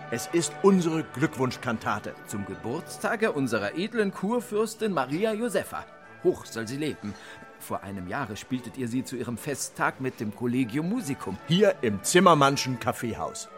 [0.10, 2.14] Es ist unsere Glückwunschkantate.
[2.28, 5.86] Zum Geburtstage unserer edlen Kurfürstin Maria Josepha.
[6.24, 7.14] Hoch soll sie leben.
[7.60, 11.38] Vor einem Jahre spieltet ihr sie zu ihrem Festtag mit dem Collegium Musicum.
[11.48, 13.50] Hier im Zimmermannschen Kaffeehaus.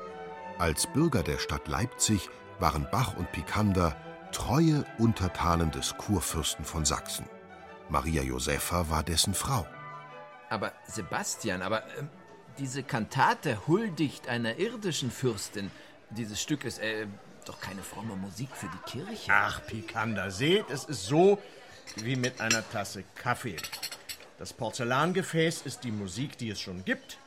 [0.57, 3.95] Als Bürger der Stadt Leipzig waren Bach und Picander
[4.35, 7.25] treue Untertanen des Kurfürsten von Sachsen.
[7.87, 9.65] Maria Josepha war dessen Frau.
[10.49, 12.03] Aber Sebastian, aber äh,
[12.57, 15.71] diese Kantate huldigt einer irdischen Fürstin.
[16.09, 17.07] Dieses Stück ist äh,
[17.45, 19.31] doch keine fromme Musik für die Kirche.
[19.31, 21.41] Ach, Picander, seht, es ist so
[21.95, 23.55] wie mit einer Tasse Kaffee.
[24.37, 27.19] Das Porzellangefäß ist die Musik, die es schon gibt.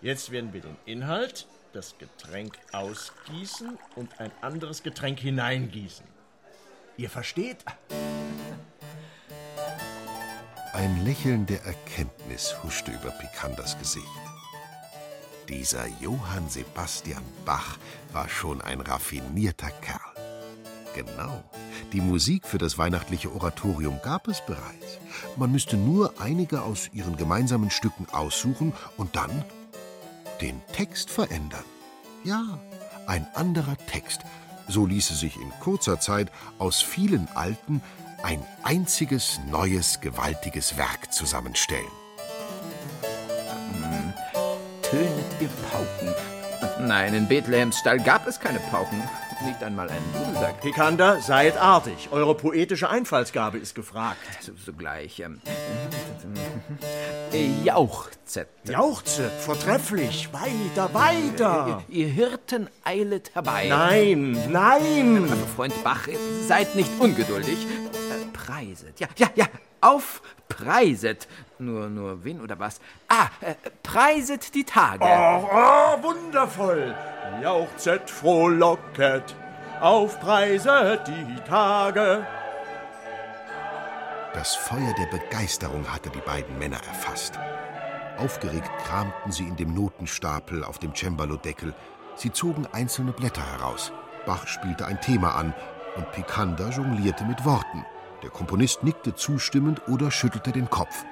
[0.00, 6.13] Jetzt werden wir den Inhalt, das Getränk ausgießen und ein anderes Getränk hineingießen.
[6.96, 7.64] Ihr versteht?
[10.72, 14.06] Ein Lächeln der Erkenntnis huschte über Pikanders Gesicht.
[15.48, 17.78] Dieser Johann Sebastian Bach
[18.12, 20.00] war schon ein raffinierter Kerl.
[20.94, 21.42] Genau,
[21.92, 24.98] die Musik für das weihnachtliche Oratorium gab es bereits.
[25.36, 29.44] Man müsste nur einige aus ihren gemeinsamen Stücken aussuchen und dann
[30.40, 31.64] den Text verändern.
[32.22, 32.58] Ja,
[33.06, 34.20] ein anderer Text.
[34.68, 37.82] So ließe sich in kurzer Zeit aus vielen alten
[38.22, 41.84] ein einziges neues gewaltiges Werk zusammenstellen.
[44.82, 46.14] Tönet ihr Pauken.
[46.86, 49.02] Nein, in Bethlehems Stall gab es keine Pauken.
[49.44, 50.60] nicht einmal einen Dudelsack.
[50.60, 52.08] Pikander, seid artig.
[52.12, 54.20] Eure poetische Einfallsgabe ist gefragt.
[54.40, 55.20] So, sogleich.
[55.20, 55.50] Ähm, äh,
[57.64, 58.48] jauchzet.
[58.64, 60.28] Jauchzet, vortrefflich.
[60.32, 61.82] Weiter, weiter.
[61.88, 63.66] Ihr Hirten eilet herbei.
[63.68, 65.22] Nein, nein.
[65.22, 66.08] Also, Freund Bach,
[66.46, 67.66] seid nicht ungeduldig.
[67.66, 69.00] Äh, preiset.
[69.00, 69.46] Ja, ja, ja.
[69.80, 71.28] Aufpreiset.
[71.58, 72.80] Nur, nur wen oder was?
[73.08, 75.04] Ah, äh, preiset die Tage.
[75.04, 76.94] Oh, oh, wundervoll.
[77.42, 79.34] Jauchzet, frohlocket.
[79.80, 82.26] Aufpreiset die Tage.
[84.34, 87.38] Das Feuer der Begeisterung hatte die beiden Männer erfasst.
[88.18, 91.72] Aufgeregt kramten sie in dem Notenstapel auf dem Cembalo-Deckel.
[92.16, 93.92] Sie zogen einzelne Blätter heraus.
[94.26, 95.54] Bach spielte ein Thema an
[95.94, 97.86] und Picander jonglierte mit Worten.
[98.24, 101.04] Der Komponist nickte zustimmend oder schüttelte den Kopf.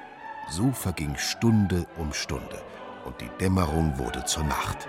[0.51, 2.61] So verging Stunde um Stunde
[3.05, 4.89] und die Dämmerung wurde zur Nacht.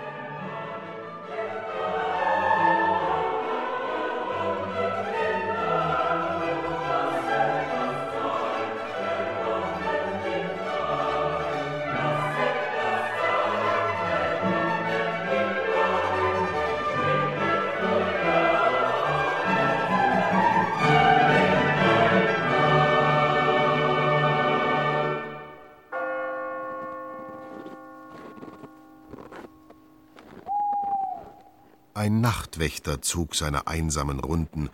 [32.14, 34.70] Ein Nachtwächter zog seine einsamen Runden,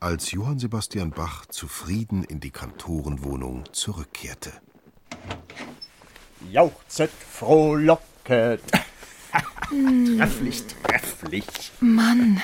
[0.00, 4.52] als Johann Sebastian Bach zufrieden in die Kantorenwohnung zurückkehrte.
[6.52, 8.60] Jauchzet, frohlocket.
[10.18, 11.46] trefflich, trefflich.
[11.80, 12.42] Mann,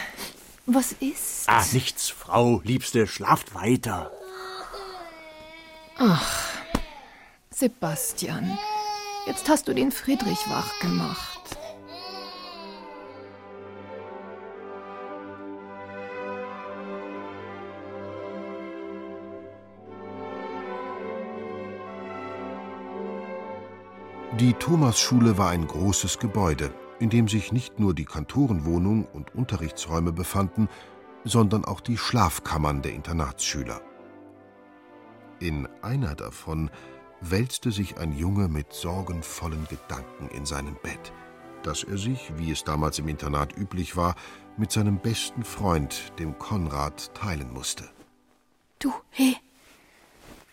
[0.64, 1.46] was ist?
[1.46, 4.10] Ah, nichts, Frau, Liebste, schlaft weiter.
[5.98, 6.48] Ach,
[7.50, 8.58] Sebastian,
[9.26, 11.29] jetzt hast du den Friedrich wach gemacht.
[24.40, 30.12] Die Thomasschule war ein großes Gebäude, in dem sich nicht nur die Kantorenwohnung und Unterrichtsräume
[30.12, 30.70] befanden,
[31.24, 33.82] sondern auch die Schlafkammern der Internatsschüler.
[35.40, 36.70] In einer davon
[37.20, 41.12] wälzte sich ein Junge mit sorgenvollen Gedanken in seinem Bett,
[41.62, 44.14] das er sich, wie es damals im Internat üblich war,
[44.56, 47.90] mit seinem besten Freund, dem Konrad, teilen musste.
[48.78, 49.36] Du, hey,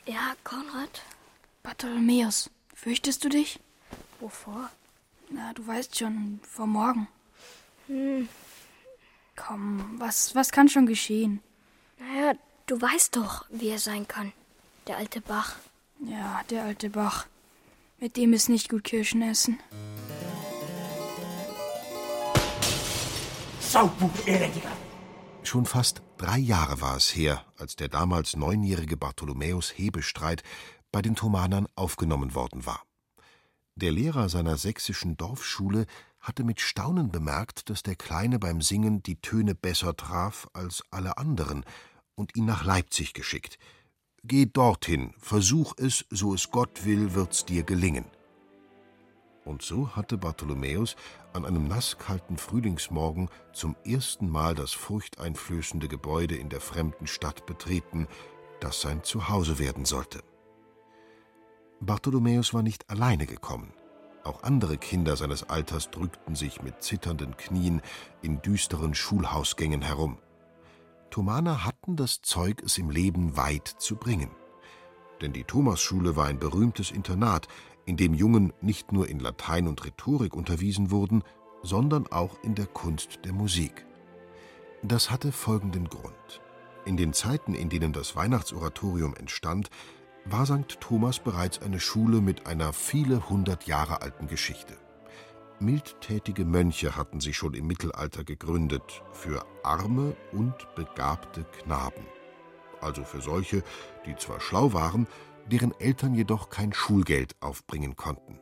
[0.06, 1.04] Ja, Konrad?
[1.64, 3.62] Bartholomäus, fürchtest du dich?
[4.20, 4.70] Wovor?
[5.30, 7.08] Na, du weißt schon, vor morgen.
[7.88, 8.28] Hm,
[9.36, 11.42] Komm, was, was kann schon geschehen?
[12.00, 12.34] naja,
[12.66, 14.34] du weißt doch, wie er sein kann.
[14.88, 15.56] Der alte Bach.
[16.00, 17.28] Ja, der alte Bach.
[18.00, 19.60] Mit dem ist nicht gut Kirschen essen.
[23.60, 24.72] Saubuch, Elendiger.
[25.44, 30.44] Schon fast drei Jahre war es her, als der damals neunjährige Bartholomäus Hebestreit
[30.92, 32.82] bei den Thomanern aufgenommen worden war.
[33.78, 35.86] Der Lehrer seiner sächsischen Dorfschule
[36.20, 41.20] hatte mit Staunen bemerkt, dass der Kleine beim Singen die Töne besser traf als alle
[41.20, 41.64] anderen
[42.16, 43.60] und ihn nach Leipzig geschickt.
[44.24, 48.06] Geh dorthin, versuch es, so es Gott will, wird's dir gelingen.
[49.46, 50.96] Und so hatte Bartholomäus
[51.34, 58.08] an einem nasskalten Frühlingsmorgen zum ersten Mal das furchteinflößende Gebäude in der fremden Stadt betreten,
[58.60, 60.24] das sein Zuhause werden sollte.
[61.80, 63.74] Bartholomäus war nicht alleine gekommen.
[64.24, 67.82] Auch andere Kinder seines Alters drückten sich mit zitternden Knien
[68.22, 70.18] in düsteren Schulhausgängen herum.
[71.12, 74.32] Thomaner hatten das Zeug, es im Leben weit zu bringen.
[75.22, 77.48] Denn die Thomasschule war ein berühmtes Internat,
[77.86, 81.24] in dem Jungen nicht nur in Latein und Rhetorik unterwiesen wurden,
[81.64, 83.86] sondern auch in der Kunst der Musik.
[84.84, 86.42] Das hatte folgenden Grund.
[86.86, 89.70] In den Zeiten, in denen das Weihnachtsoratorium entstand,
[90.30, 90.80] war St.
[90.82, 94.76] Thomas bereits eine Schule mit einer viele hundert Jahre alten Geschichte.
[95.60, 102.06] Mildtätige Mönche hatten sie schon im Mittelalter gegründet für arme und begabte Knaben.
[102.82, 103.64] Also für solche,
[104.06, 105.08] die zwar schlau waren,
[105.50, 108.40] deren Eltern jedoch kein Schulgeld aufbringen konnten.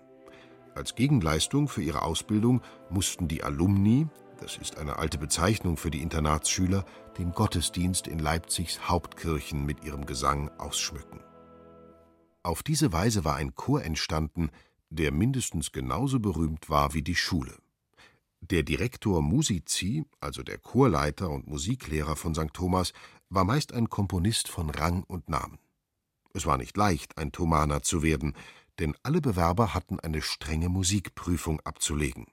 [0.74, 4.08] Als Gegenleistung für ihre Ausbildung mussten die Alumni,
[4.42, 6.84] das ist eine alte Bezeichnung für die Internatsschüler,
[7.18, 11.22] den Gottesdienst in Leipzigs Hauptkirchen mit ihrem Gesang ausschmücken.
[12.46, 14.52] Auf diese Weise war ein Chor entstanden,
[14.92, 17.58] der mindestens genauso berühmt war wie die Schule.
[18.40, 22.54] Der Direktor Musici, also der Chorleiter und Musiklehrer von St.
[22.54, 22.94] Thomas,
[23.30, 25.58] war meist ein Komponist von Rang und Namen.
[26.36, 28.36] Es war nicht leicht, ein Thomaner zu werden,
[28.78, 32.28] denn alle Bewerber hatten eine strenge Musikprüfung abzulegen.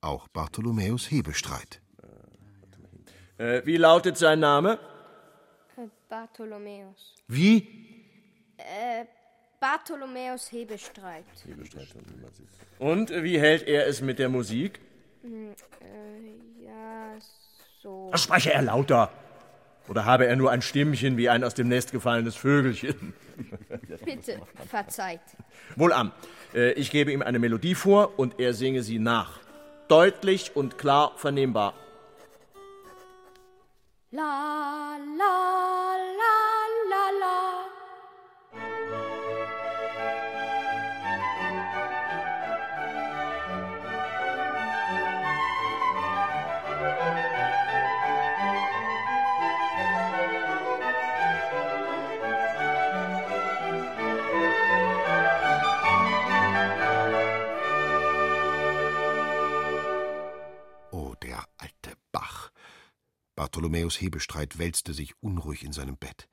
[0.00, 1.80] Auch Bartholomäus Hebestreit.
[3.36, 4.80] Äh, wie lautet sein Name?
[5.76, 7.14] Äh, Bartholomäus.
[7.28, 7.68] Wie?
[8.56, 9.04] Äh,
[9.60, 11.24] Bartholomäus Hebestreit.
[12.78, 14.80] Und wie hält er es mit der Musik?
[15.22, 15.50] Hm,
[15.80, 17.14] äh, ja,
[17.82, 18.10] so.
[18.14, 19.10] Spreche er lauter.
[19.88, 23.14] Oder habe er nur ein Stimmchen wie ein aus dem Nest gefallenes Vögelchen?
[24.04, 25.20] Bitte, verzeiht.
[25.76, 26.12] Wohlan.
[26.54, 29.40] Äh, ich gebe ihm eine Melodie vor und er singe sie nach.
[29.88, 31.74] Deutlich und klar vernehmbar.
[34.10, 36.36] La, la, la,
[36.90, 37.77] la, la.
[63.38, 66.28] Bartholomäus Hebestreit wälzte sich unruhig in seinem Bett.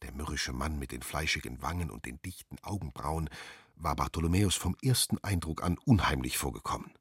[0.00, 3.28] Der mürrische Mann mit den fleischigen Wangen und den dichten Augenbrauen
[3.74, 6.92] war Bartholomäus vom ersten Eindruck an unheimlich vorgekommen.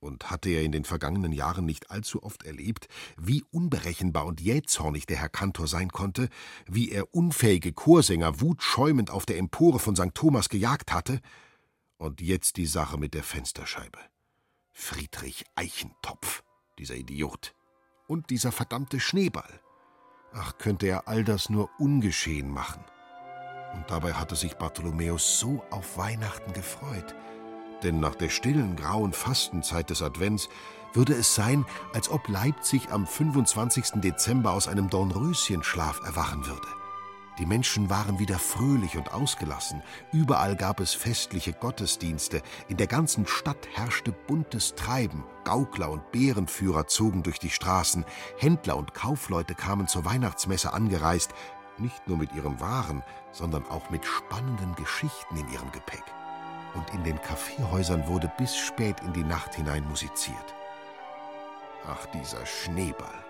[0.00, 5.06] Und hatte er in den vergangenen Jahren nicht allzu oft erlebt, wie unberechenbar und jähzornig
[5.06, 6.28] der Herr Kantor sein konnte,
[6.66, 10.14] wie er unfähige Chorsänger wutschäumend auf der Empore von St.
[10.14, 11.20] Thomas gejagt hatte?
[11.96, 14.00] Und jetzt die Sache mit der Fensterscheibe.
[14.72, 16.42] Friedrich Eichentopf,
[16.76, 17.54] dieser Idiot.
[18.06, 19.60] Und dieser verdammte Schneeball.
[20.32, 22.84] Ach, könnte er all das nur ungeschehen machen.
[23.74, 27.14] Und dabei hatte sich Bartholomäus so auf Weihnachten gefreut.
[27.82, 30.48] Denn nach der stillen, grauen Fastenzeit des Advents
[30.94, 34.00] würde es sein, als ob Leipzig am 25.
[34.00, 36.85] Dezember aus einem Dornröschenschlaf erwachen würde.
[37.38, 39.82] Die Menschen waren wieder fröhlich und ausgelassen.
[40.10, 42.40] Überall gab es festliche Gottesdienste.
[42.68, 45.24] In der ganzen Stadt herrschte buntes Treiben.
[45.44, 48.06] Gaukler und Bärenführer zogen durch die Straßen.
[48.38, 51.34] Händler und Kaufleute kamen zur Weihnachtsmesse angereist.
[51.76, 56.04] Nicht nur mit ihren Waren, sondern auch mit spannenden Geschichten in ihrem Gepäck.
[56.74, 60.54] Und in den Kaffeehäusern wurde bis spät in die Nacht hinein musiziert.
[61.86, 63.25] Ach, dieser Schneeball.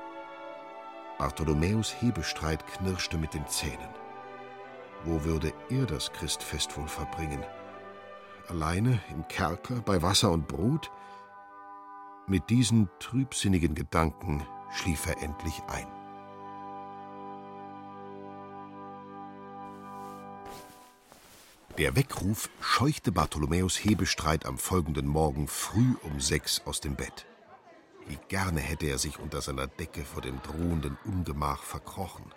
[1.18, 3.88] Bartholomäus Hebestreit knirschte mit den Zähnen.
[5.04, 7.42] Wo würde er das Christfest wohl verbringen?
[8.48, 10.90] Alleine im Kerker bei Wasser und Brot?
[12.26, 15.86] Mit diesen trübsinnigen Gedanken schlief er endlich ein.
[21.78, 27.26] Der Weckruf scheuchte Bartholomäus Hebestreit am folgenden Morgen früh um sechs aus dem Bett.
[28.06, 32.32] Wie gerne hätte er sich unter seiner Decke vor dem drohenden Ungemach verkrochen.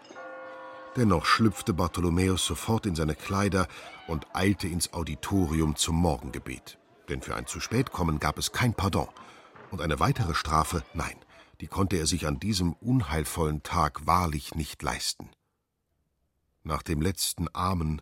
[0.95, 3.67] Dennoch schlüpfte Bartholomäus sofort in seine Kleider
[4.07, 6.79] und eilte ins Auditorium zum Morgengebet.
[7.07, 9.07] Denn für ein zu spät kommen gab es kein Pardon.
[9.69, 11.15] Und eine weitere Strafe, nein,
[11.61, 15.29] die konnte er sich an diesem unheilvollen Tag wahrlich nicht leisten.
[16.63, 18.01] Nach dem letzten Amen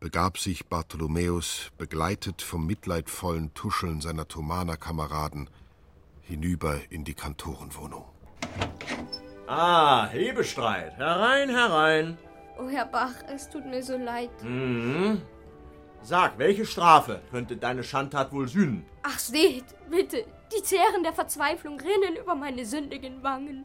[0.00, 5.48] begab sich Bartholomäus, begleitet vom mitleidvollen Tuscheln seiner Thomaner-Kameraden,
[6.28, 8.04] hinüber in die Kantorenwohnung.
[9.46, 10.96] Ah, Hebestreit.
[10.96, 12.18] Herein, herein.
[12.58, 14.30] Oh, Herr Bach, es tut mir so leid.
[14.42, 15.22] Mhm.
[16.02, 18.84] Sag, welche Strafe könnte deine Schandtat wohl sühnen?
[19.02, 20.24] Ach, seht, bitte,
[20.56, 23.64] die Zähren der Verzweiflung rinnen über meine sündigen Wangen.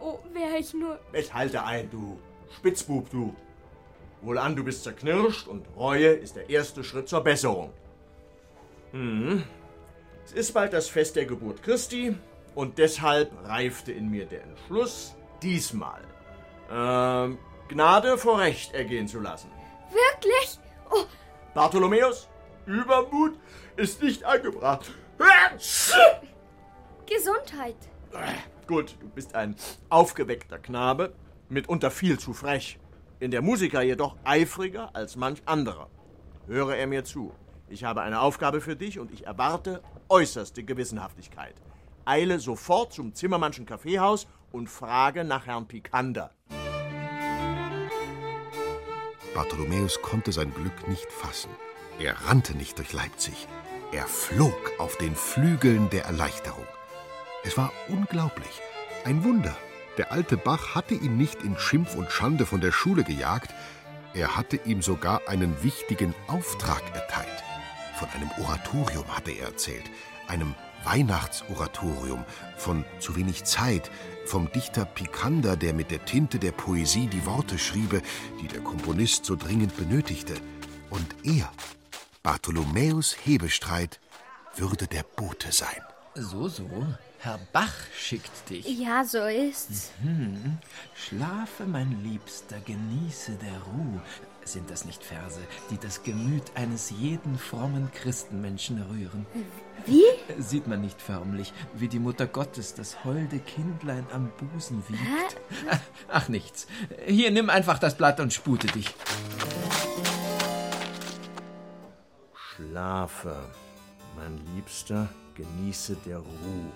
[0.00, 1.00] Oh, wäre ich nur...
[1.12, 2.18] Ich halte ein, du
[2.56, 3.34] Spitzbub, du.
[4.22, 7.72] Wohlan, du bist zerknirscht und Reue ist der erste Schritt zur Besserung.
[8.92, 9.42] Mhm.
[10.24, 12.16] Es ist bald das Fest der Geburt Christi
[12.54, 16.00] und deshalb reifte in mir der Entschluss, diesmal
[16.70, 19.50] ähm, Gnade vor Recht ergehen zu lassen.
[19.90, 20.58] Wirklich?
[20.90, 21.04] Oh,
[21.52, 22.28] Bartholomäus,
[22.66, 23.38] Übermut
[23.76, 24.90] ist nicht angebracht.
[27.06, 27.76] Gesundheit.
[28.66, 29.56] Gut, du bist ein
[29.90, 31.12] aufgeweckter Knabe,
[31.48, 32.78] mitunter viel zu frech.
[33.20, 35.88] In der Musiker jedoch eifriger als manch anderer.
[36.46, 37.32] Höre er mir zu.
[37.68, 41.54] Ich habe eine Aufgabe für dich und ich erwarte äußerste Gewissenhaftigkeit.
[42.04, 46.30] Eile sofort zum Zimmermannschen Kaffeehaus und frage nach Herrn Pikander.
[49.34, 51.50] Bartholomäus konnte sein Glück nicht fassen.
[51.98, 53.48] Er rannte nicht durch Leipzig.
[53.92, 56.66] Er flog auf den Flügeln der Erleichterung.
[57.44, 58.60] Es war unglaublich.
[59.04, 59.56] Ein Wunder.
[59.96, 63.54] Der alte Bach hatte ihn nicht in Schimpf und Schande von der Schule gejagt,
[64.14, 67.44] er hatte ihm sogar einen wichtigen Auftrag erteilt.
[68.04, 69.84] Von einem Oratorium hatte er erzählt,
[70.28, 72.22] einem Weihnachtsoratorium,
[72.58, 73.90] von zu wenig Zeit,
[74.26, 78.02] vom Dichter Pikander, der mit der Tinte der Poesie die Worte schriebe,
[78.42, 80.34] die der Komponist so dringend benötigte.
[80.90, 81.50] Und er,
[82.22, 84.00] Bartholomäus Hebestreit,
[84.54, 85.80] würde der Bote sein.
[86.14, 86.68] So, so.
[87.20, 88.66] Herr Bach schickt dich.
[88.66, 89.92] Ja, so ist's.
[90.02, 90.58] Hm.
[90.94, 93.98] Schlafe, mein Liebster, genieße der Ruh.
[94.44, 95.40] Sind das nicht Verse,
[95.70, 99.26] die das Gemüt eines jeden frommen Christenmenschen rühren?
[99.86, 100.04] Wie?
[100.38, 105.40] Sieht man nicht förmlich, wie die Mutter Gottes das holde Kindlein am Busen wiegt?
[105.70, 106.66] Ach, ach nichts.
[107.06, 108.94] Hier, nimm einfach das Blatt und spute dich.
[112.34, 113.36] Schlafe,
[114.16, 116.72] mein Liebster, genieße der Ruh.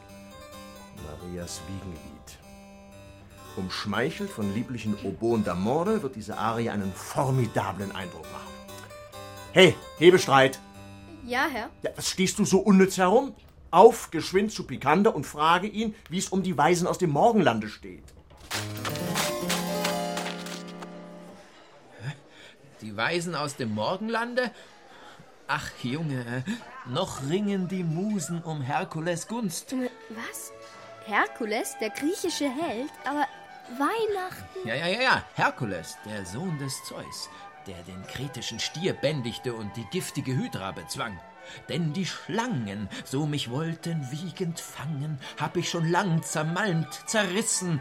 [1.06, 2.37] Marias Wiegenlied.
[3.58, 8.52] Umschmeichelt von lieblichen Oboen d'Amore wird diese Arie einen formidablen Eindruck machen.
[9.52, 10.60] Hey, Hebestreit!
[11.26, 11.68] Ja, Herr.
[11.82, 13.34] Ja, was stehst du so unnütz herum?
[13.70, 17.68] Auf, geschwind zu Pikander und frage ihn, wie es um die Weisen aus dem Morgenlande
[17.68, 18.04] steht.
[22.80, 24.52] Die Weisen aus dem Morgenlande?
[25.48, 26.44] Ach, Junge,
[26.86, 29.74] noch ringen die Musen um Herkules Gunst.
[30.10, 30.52] Was?
[31.06, 33.26] Herkules, der griechische Held, aber
[33.76, 34.66] Weihnachten?
[34.66, 37.28] Ja, ja, ja, ja, Herkules, der Sohn des Zeus,
[37.66, 41.18] der den kretischen Stier bändigte und die giftige Hydra bezwang.
[41.68, 47.80] Denn die Schlangen, so mich wollten wiegend fangen, hab ich schon lang zermalmt, zerrissen.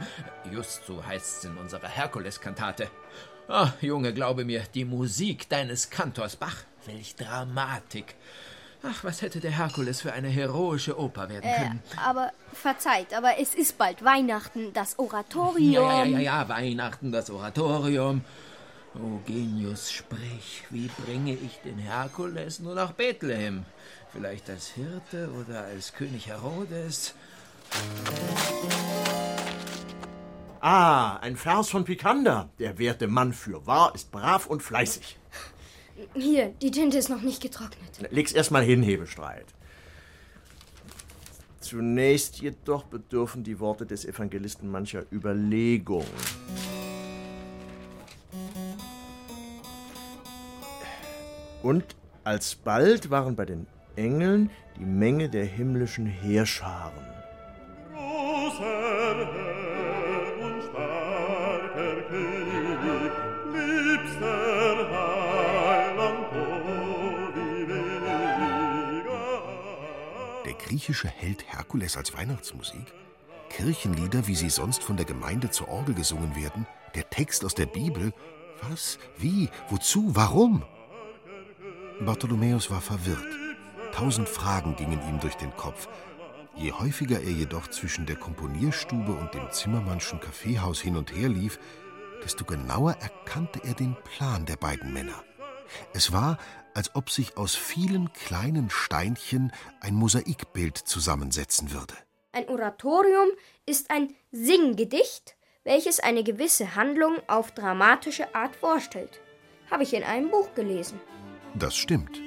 [0.51, 2.89] Just so heißt's in unserer Herkules-Kantate.
[3.47, 8.15] Ah, Junge, glaube mir, die Musik deines Kantors Bach, welch Dramatik.
[8.83, 11.81] Ach, was hätte der Herkules für eine heroische Oper werden können?
[11.93, 15.89] Äh, aber verzeiht, aber es ist bald Weihnachten, das Oratorium.
[15.89, 18.21] Ja, ja, ja, ja, Weihnachten, das Oratorium.
[18.95, 23.65] O Genius, sprich, wie bringe ich den Herkules nur nach Bethlehem?
[24.11, 27.13] Vielleicht als Hirte oder als König Herodes?
[30.61, 32.49] Ah, ein Vers von Pikander.
[32.59, 35.17] Der werte Mann für wahr ist brav und fleißig.
[36.13, 38.11] Hier, die Tinte ist noch nicht getrocknet.
[38.11, 39.45] Leg's erstmal hin, Hebestreit.
[41.59, 46.05] Zunächst jedoch bedürfen die Worte des Evangelisten mancher Überlegung.
[51.63, 51.83] Und
[52.23, 57.03] alsbald waren bei den Engeln die Menge der himmlischen Heerscharen.
[57.93, 59.66] Großer
[70.67, 72.93] griechische Held Herkules als Weihnachtsmusik?
[73.49, 76.67] Kirchenlieder, wie sie sonst von der Gemeinde zur Orgel gesungen werden?
[76.93, 78.11] Der Text aus der Bibel?
[78.69, 78.99] Was?
[79.17, 79.49] Wie?
[79.69, 80.13] Wozu?
[80.13, 80.65] Warum?
[82.01, 83.25] Bartholomäus war verwirrt.
[83.93, 85.87] Tausend Fragen gingen ihm durch den Kopf.
[86.55, 91.59] Je häufiger er jedoch zwischen der Komponierstube und dem Zimmermannschen Kaffeehaus hin und her lief,
[92.25, 95.23] desto genauer erkannte er den Plan der beiden Männer.
[95.93, 96.37] Es war,
[96.77, 99.51] als ob sich aus vielen kleinen Steinchen
[99.81, 101.95] ein Mosaikbild zusammensetzen würde.
[102.33, 103.29] Ein Oratorium
[103.65, 109.19] ist ein Singgedicht, welches eine gewisse Handlung auf dramatische Art vorstellt.
[109.71, 111.01] Habe ich in einem Buch gelesen.
[111.55, 112.21] Das stimmt.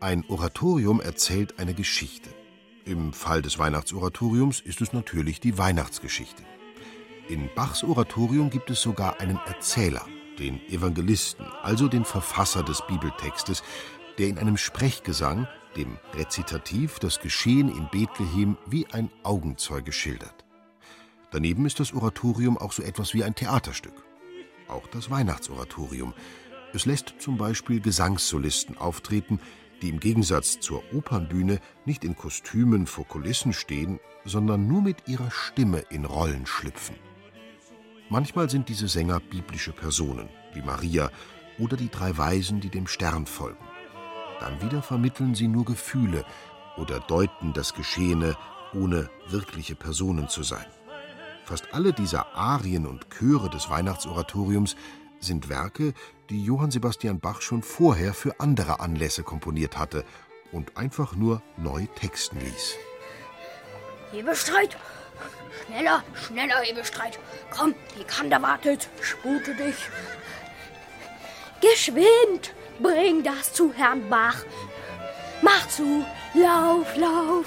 [0.00, 2.30] Ein Oratorium erzählt eine Geschichte.
[2.84, 6.42] Im Fall des Weihnachtsoratoriums ist es natürlich die Weihnachtsgeschichte.
[7.28, 10.04] In Bachs Oratorium gibt es sogar einen Erzähler,
[10.38, 13.62] den Evangelisten, also den Verfasser des Bibeltextes,
[14.18, 20.44] der in einem Sprechgesang, dem Rezitativ, das Geschehen in Bethlehem wie ein Augenzeuge schildert.
[21.30, 24.04] Daneben ist das Oratorium auch so etwas wie ein Theaterstück.
[24.68, 26.14] Auch das Weihnachtsoratorium.
[26.72, 29.40] Es lässt zum Beispiel Gesangssolisten auftreten,
[29.82, 35.30] die im Gegensatz zur Opernbühne nicht in Kostümen vor Kulissen stehen, sondern nur mit ihrer
[35.30, 36.96] Stimme in Rollen schlüpfen.
[38.14, 41.10] Manchmal sind diese Sänger biblische Personen, wie Maria
[41.58, 43.64] oder die drei Weisen, die dem Stern folgen.
[44.38, 46.24] Dann wieder vermitteln sie nur Gefühle
[46.76, 48.36] oder deuten das Geschehene,
[48.72, 50.64] ohne wirkliche Personen zu sein.
[51.44, 54.76] Fast alle dieser Arien und Chöre des Weihnachtsoratoriums
[55.18, 55.92] sind Werke,
[56.30, 60.04] die Johann Sebastian Bach schon vorher für andere Anlässe komponiert hatte
[60.52, 62.76] und einfach nur neu texten ließ.
[64.12, 64.76] Hebestreit!
[65.66, 67.18] Schneller, schneller, Hebestreit!
[67.50, 69.76] Komm, die Kante wartet, spute dich!
[71.60, 72.52] Geschwind!
[72.80, 74.44] Bring das zu Herrn Bach!
[75.42, 76.04] Mach zu!
[76.34, 77.46] Lauf, lauf!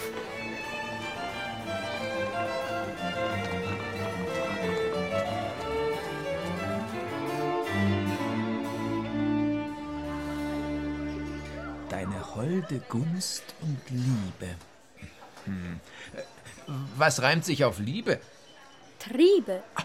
[11.89, 14.55] Deine holde Gunst und Liebe.
[15.45, 15.79] Hm.
[16.97, 18.19] Was reimt sich auf Liebe?
[18.99, 19.63] Triebe.
[19.75, 19.83] Ah,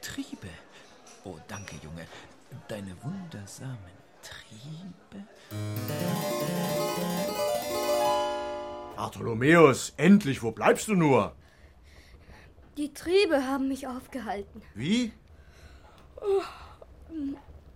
[0.00, 0.48] Triebe.
[1.24, 2.06] Oh, danke, Junge.
[2.68, 3.78] Deine wundersamen
[4.22, 5.24] Triebe.
[8.96, 11.34] Bartholomäus, endlich, wo bleibst du nur?
[12.76, 14.62] Die Triebe haben mich aufgehalten.
[14.74, 15.12] Wie?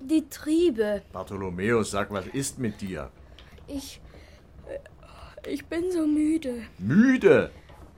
[0.01, 1.03] Die Triebe.
[1.13, 3.11] Bartholomäus, sag, was ist mit dir?
[3.67, 4.01] Ich.
[5.47, 6.63] Ich bin so müde.
[6.79, 7.51] Müde?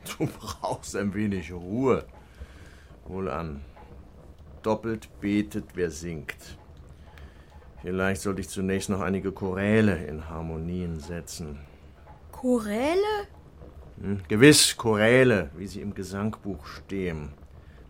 [0.19, 2.05] Du brauchst ein wenig Ruhe.
[3.07, 3.63] Wohl an.
[4.63, 6.59] Doppelt betet, wer singt.
[7.83, 11.61] Vielleicht sollte ich zunächst noch einige Choräle in Harmonien setzen.
[12.31, 13.27] Choräle?
[14.01, 17.31] Hm, gewiss, Choräle, wie sie im Gesangbuch stehen.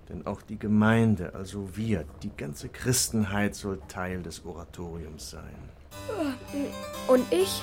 [0.08, 5.70] Denn auch die Gemeinde, also wir, die ganze Christenheit soll Teil des Oratoriums sein.
[7.06, 7.62] Und ich?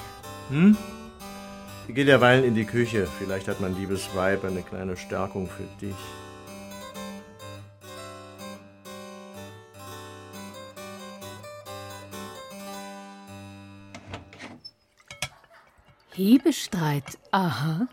[0.49, 0.77] Hm?
[1.89, 3.07] Geh derweil in die Küche.
[3.17, 5.95] Vielleicht hat mein liebes Weib eine kleine Stärkung für dich.
[16.13, 17.87] Hebestreit, aha.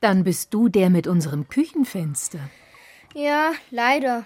[0.00, 2.38] Dann bist du der mit unserem Küchenfenster.
[3.14, 4.24] Ja, leider.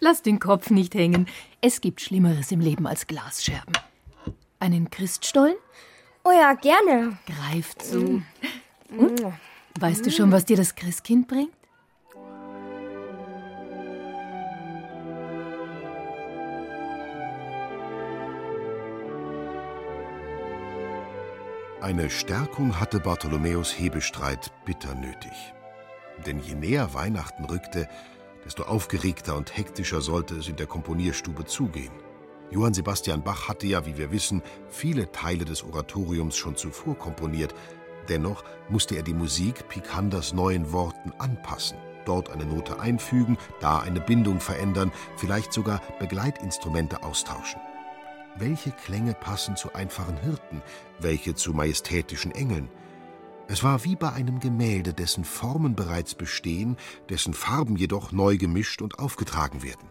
[0.00, 1.26] Lass den Kopf nicht hängen.
[1.60, 3.72] Es gibt Schlimmeres im Leben als Glasscherben.
[4.58, 5.56] Einen Christstollen?
[6.28, 7.16] Oh ja, gerne.
[7.24, 8.20] Greif zu.
[8.90, 9.22] Und?
[9.78, 11.52] Weißt du schon, was dir das Christkind bringt?
[21.80, 25.54] Eine Stärkung hatte Bartholomäus Hebestreit bitter nötig.
[26.26, 27.88] Denn je näher Weihnachten rückte,
[28.44, 31.92] desto aufgeregter und hektischer sollte es in der Komponierstube zugehen.
[32.50, 37.54] Johann Sebastian Bach hatte ja, wie wir wissen, viele Teile des Oratoriums schon zuvor komponiert.
[38.08, 44.00] Dennoch musste er die Musik Pikanders neuen Worten anpassen, dort eine Note einfügen, da eine
[44.00, 47.60] Bindung verändern, vielleicht sogar Begleitinstrumente austauschen.
[48.38, 50.62] Welche Klänge passen zu einfachen Hirten,
[51.00, 52.68] welche zu majestätischen Engeln?
[53.48, 56.76] Es war wie bei einem Gemälde, dessen Formen bereits bestehen,
[57.08, 59.88] dessen Farben jedoch neu gemischt und aufgetragen werden.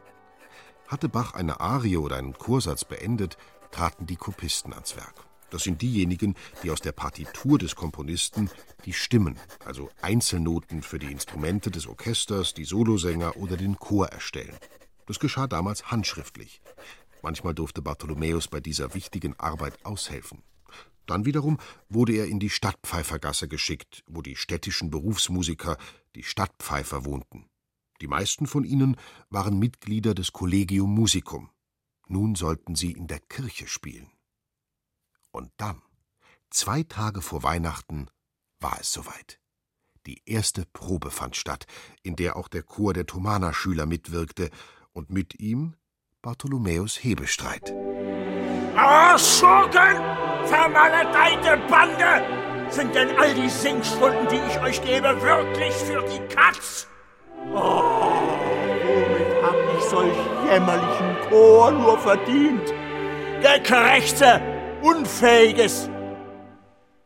[0.87, 3.37] Hatte Bach eine Arie oder einen Chorsatz beendet,
[3.71, 5.25] traten die Kopisten ans Werk.
[5.49, 8.49] Das sind diejenigen, die aus der Partitur des Komponisten
[8.85, 14.55] die Stimmen, also Einzelnoten für die Instrumente des Orchesters, die Solosänger oder den Chor erstellen.
[15.05, 16.61] Das geschah damals handschriftlich.
[17.21, 20.43] Manchmal durfte Bartholomäus bei dieser wichtigen Arbeit aushelfen.
[21.05, 21.57] Dann wiederum
[21.89, 25.77] wurde er in die Stadtpfeifergasse geschickt, wo die städtischen Berufsmusiker,
[26.15, 27.47] die Stadtpfeifer, wohnten.
[28.01, 28.97] Die meisten von ihnen
[29.29, 31.49] waren Mitglieder des Collegium Musicum.
[32.07, 34.11] Nun sollten sie in der Kirche spielen.
[35.31, 35.81] Und dann,
[36.49, 38.07] zwei Tage vor Weihnachten,
[38.59, 39.39] war es soweit.
[40.05, 41.65] Die erste Probe fand statt,
[42.03, 44.51] in der auch der Chor der Thomaner-Schüler mitwirkte
[44.93, 45.75] und mit ihm
[46.21, 47.73] Bartholomäus Hebestreit.
[48.75, 49.97] Ah, Schurken!
[50.47, 52.71] Vermaledeite Bande!
[52.71, 56.87] Sind denn all die Singstunden, die ich euch gebe, wirklich für die Katz?
[57.53, 57.83] Oh,
[58.83, 60.17] womit hab ich solch
[60.49, 62.73] jämmerlichen Chor nur verdient?
[63.41, 64.41] Gekrächze,
[64.81, 65.89] Unfähiges!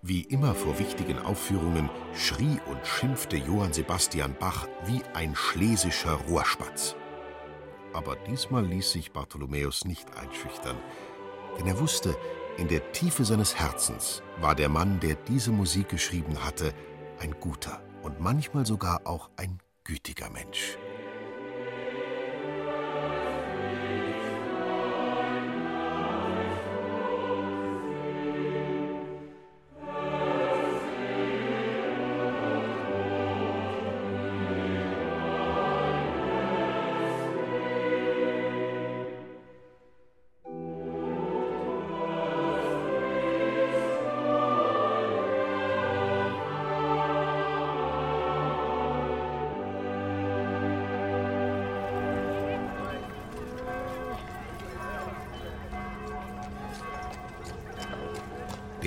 [0.01, 6.95] Wie immer vor wichtigen Aufführungen schrie und schimpfte Johann Sebastian Bach wie ein schlesischer Rohrspatz.
[7.93, 10.77] Aber diesmal ließ sich Bartholomäus nicht einschüchtern,
[11.57, 12.15] denn er wusste,
[12.57, 16.73] in der Tiefe seines Herzens war der Mann, der diese Musik geschrieben hatte,
[17.19, 19.59] ein guter und manchmal sogar auch ein
[19.89, 20.77] gütiger Mensch.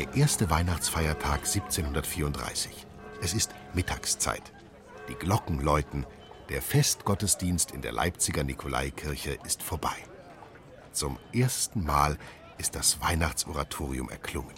[0.02, 2.88] Der erste Weihnachtsfeiertag 1734.
[3.20, 4.52] Es ist Mittagszeit.
[5.08, 6.06] Die Glocken läuten.
[6.48, 9.94] Der Festgottesdienst in der Leipziger Nikolaikirche ist vorbei.
[10.90, 12.18] Zum ersten Mal
[12.58, 14.54] ist das Weihnachtsoratorium erklungen.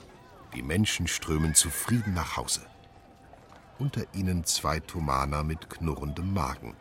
[0.55, 2.63] Die Menschen strömen zufrieden nach Hause.
[3.79, 6.75] Unter ihnen zwei Thomaner mit knurrendem Magen.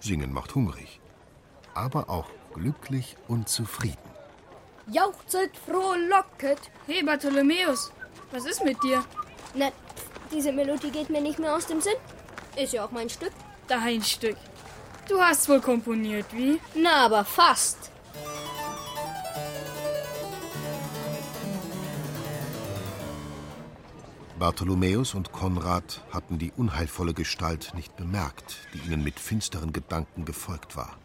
[0.00, 1.02] Singen macht hungrig,
[1.74, 4.09] aber auch glücklich und zufrieden.
[4.92, 6.58] Jauchzet, frohlocket.
[6.86, 7.92] Hey, Bartholomäus,
[8.32, 9.04] was ist mit dir?
[9.54, 9.70] Na,
[10.32, 11.94] diese Melodie geht mir nicht mehr aus dem Sinn.
[12.56, 13.32] Ist ja auch mein Stück.
[13.68, 14.36] Dein Stück.
[15.08, 16.60] Du hast wohl komponiert, wie?
[16.74, 17.90] Na, aber fast.
[24.40, 30.76] Bartholomäus und Konrad hatten die unheilvolle Gestalt nicht bemerkt, die ihnen mit finsteren Gedanken gefolgt
[30.76, 30.96] war.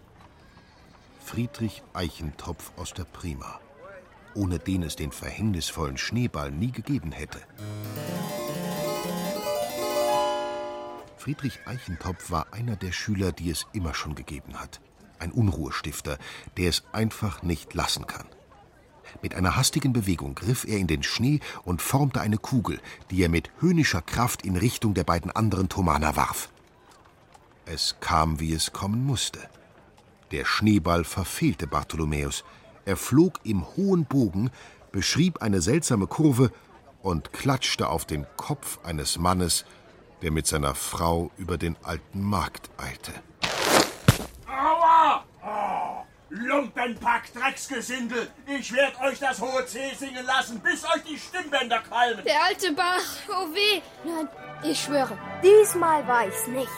[1.19, 3.59] Friedrich Eichentopf aus der Prima,
[4.35, 7.39] ohne den es den verhängnisvollen Schneeball nie gegeben hätte.
[11.17, 14.79] Friedrich Eichentopf war einer der Schüler, die es immer schon gegeben hat.
[15.17, 16.19] Ein Unruhestifter,
[16.57, 18.27] der es einfach nicht lassen kann.
[19.21, 22.79] Mit einer hastigen Bewegung griff er in den Schnee und formte eine Kugel,
[23.09, 26.49] die er mit höhnischer Kraft in Richtung der beiden anderen Thomaner warf.
[27.65, 29.39] Es kam, wie es kommen musste.
[30.31, 32.43] Der Schneeball verfehlte Bartholomäus.
[32.85, 34.51] Er flog im hohen Bogen,
[34.91, 36.51] beschrieb eine seltsame Kurve
[37.01, 39.65] und klatschte auf den Kopf eines Mannes,
[40.21, 43.11] der mit seiner Frau über den alten Markt eilte.
[44.47, 45.23] Aua!
[45.43, 48.27] Oh, Lumpenpack, Drecksgesindel!
[48.45, 52.23] Ich werd euch das hohe C singen lassen, bis euch die Stimmbänder qualmen!
[52.23, 53.81] Der alte Bach, oh weh!
[54.03, 54.29] Nein,
[54.63, 56.69] ich schwöre, diesmal war ich's nicht.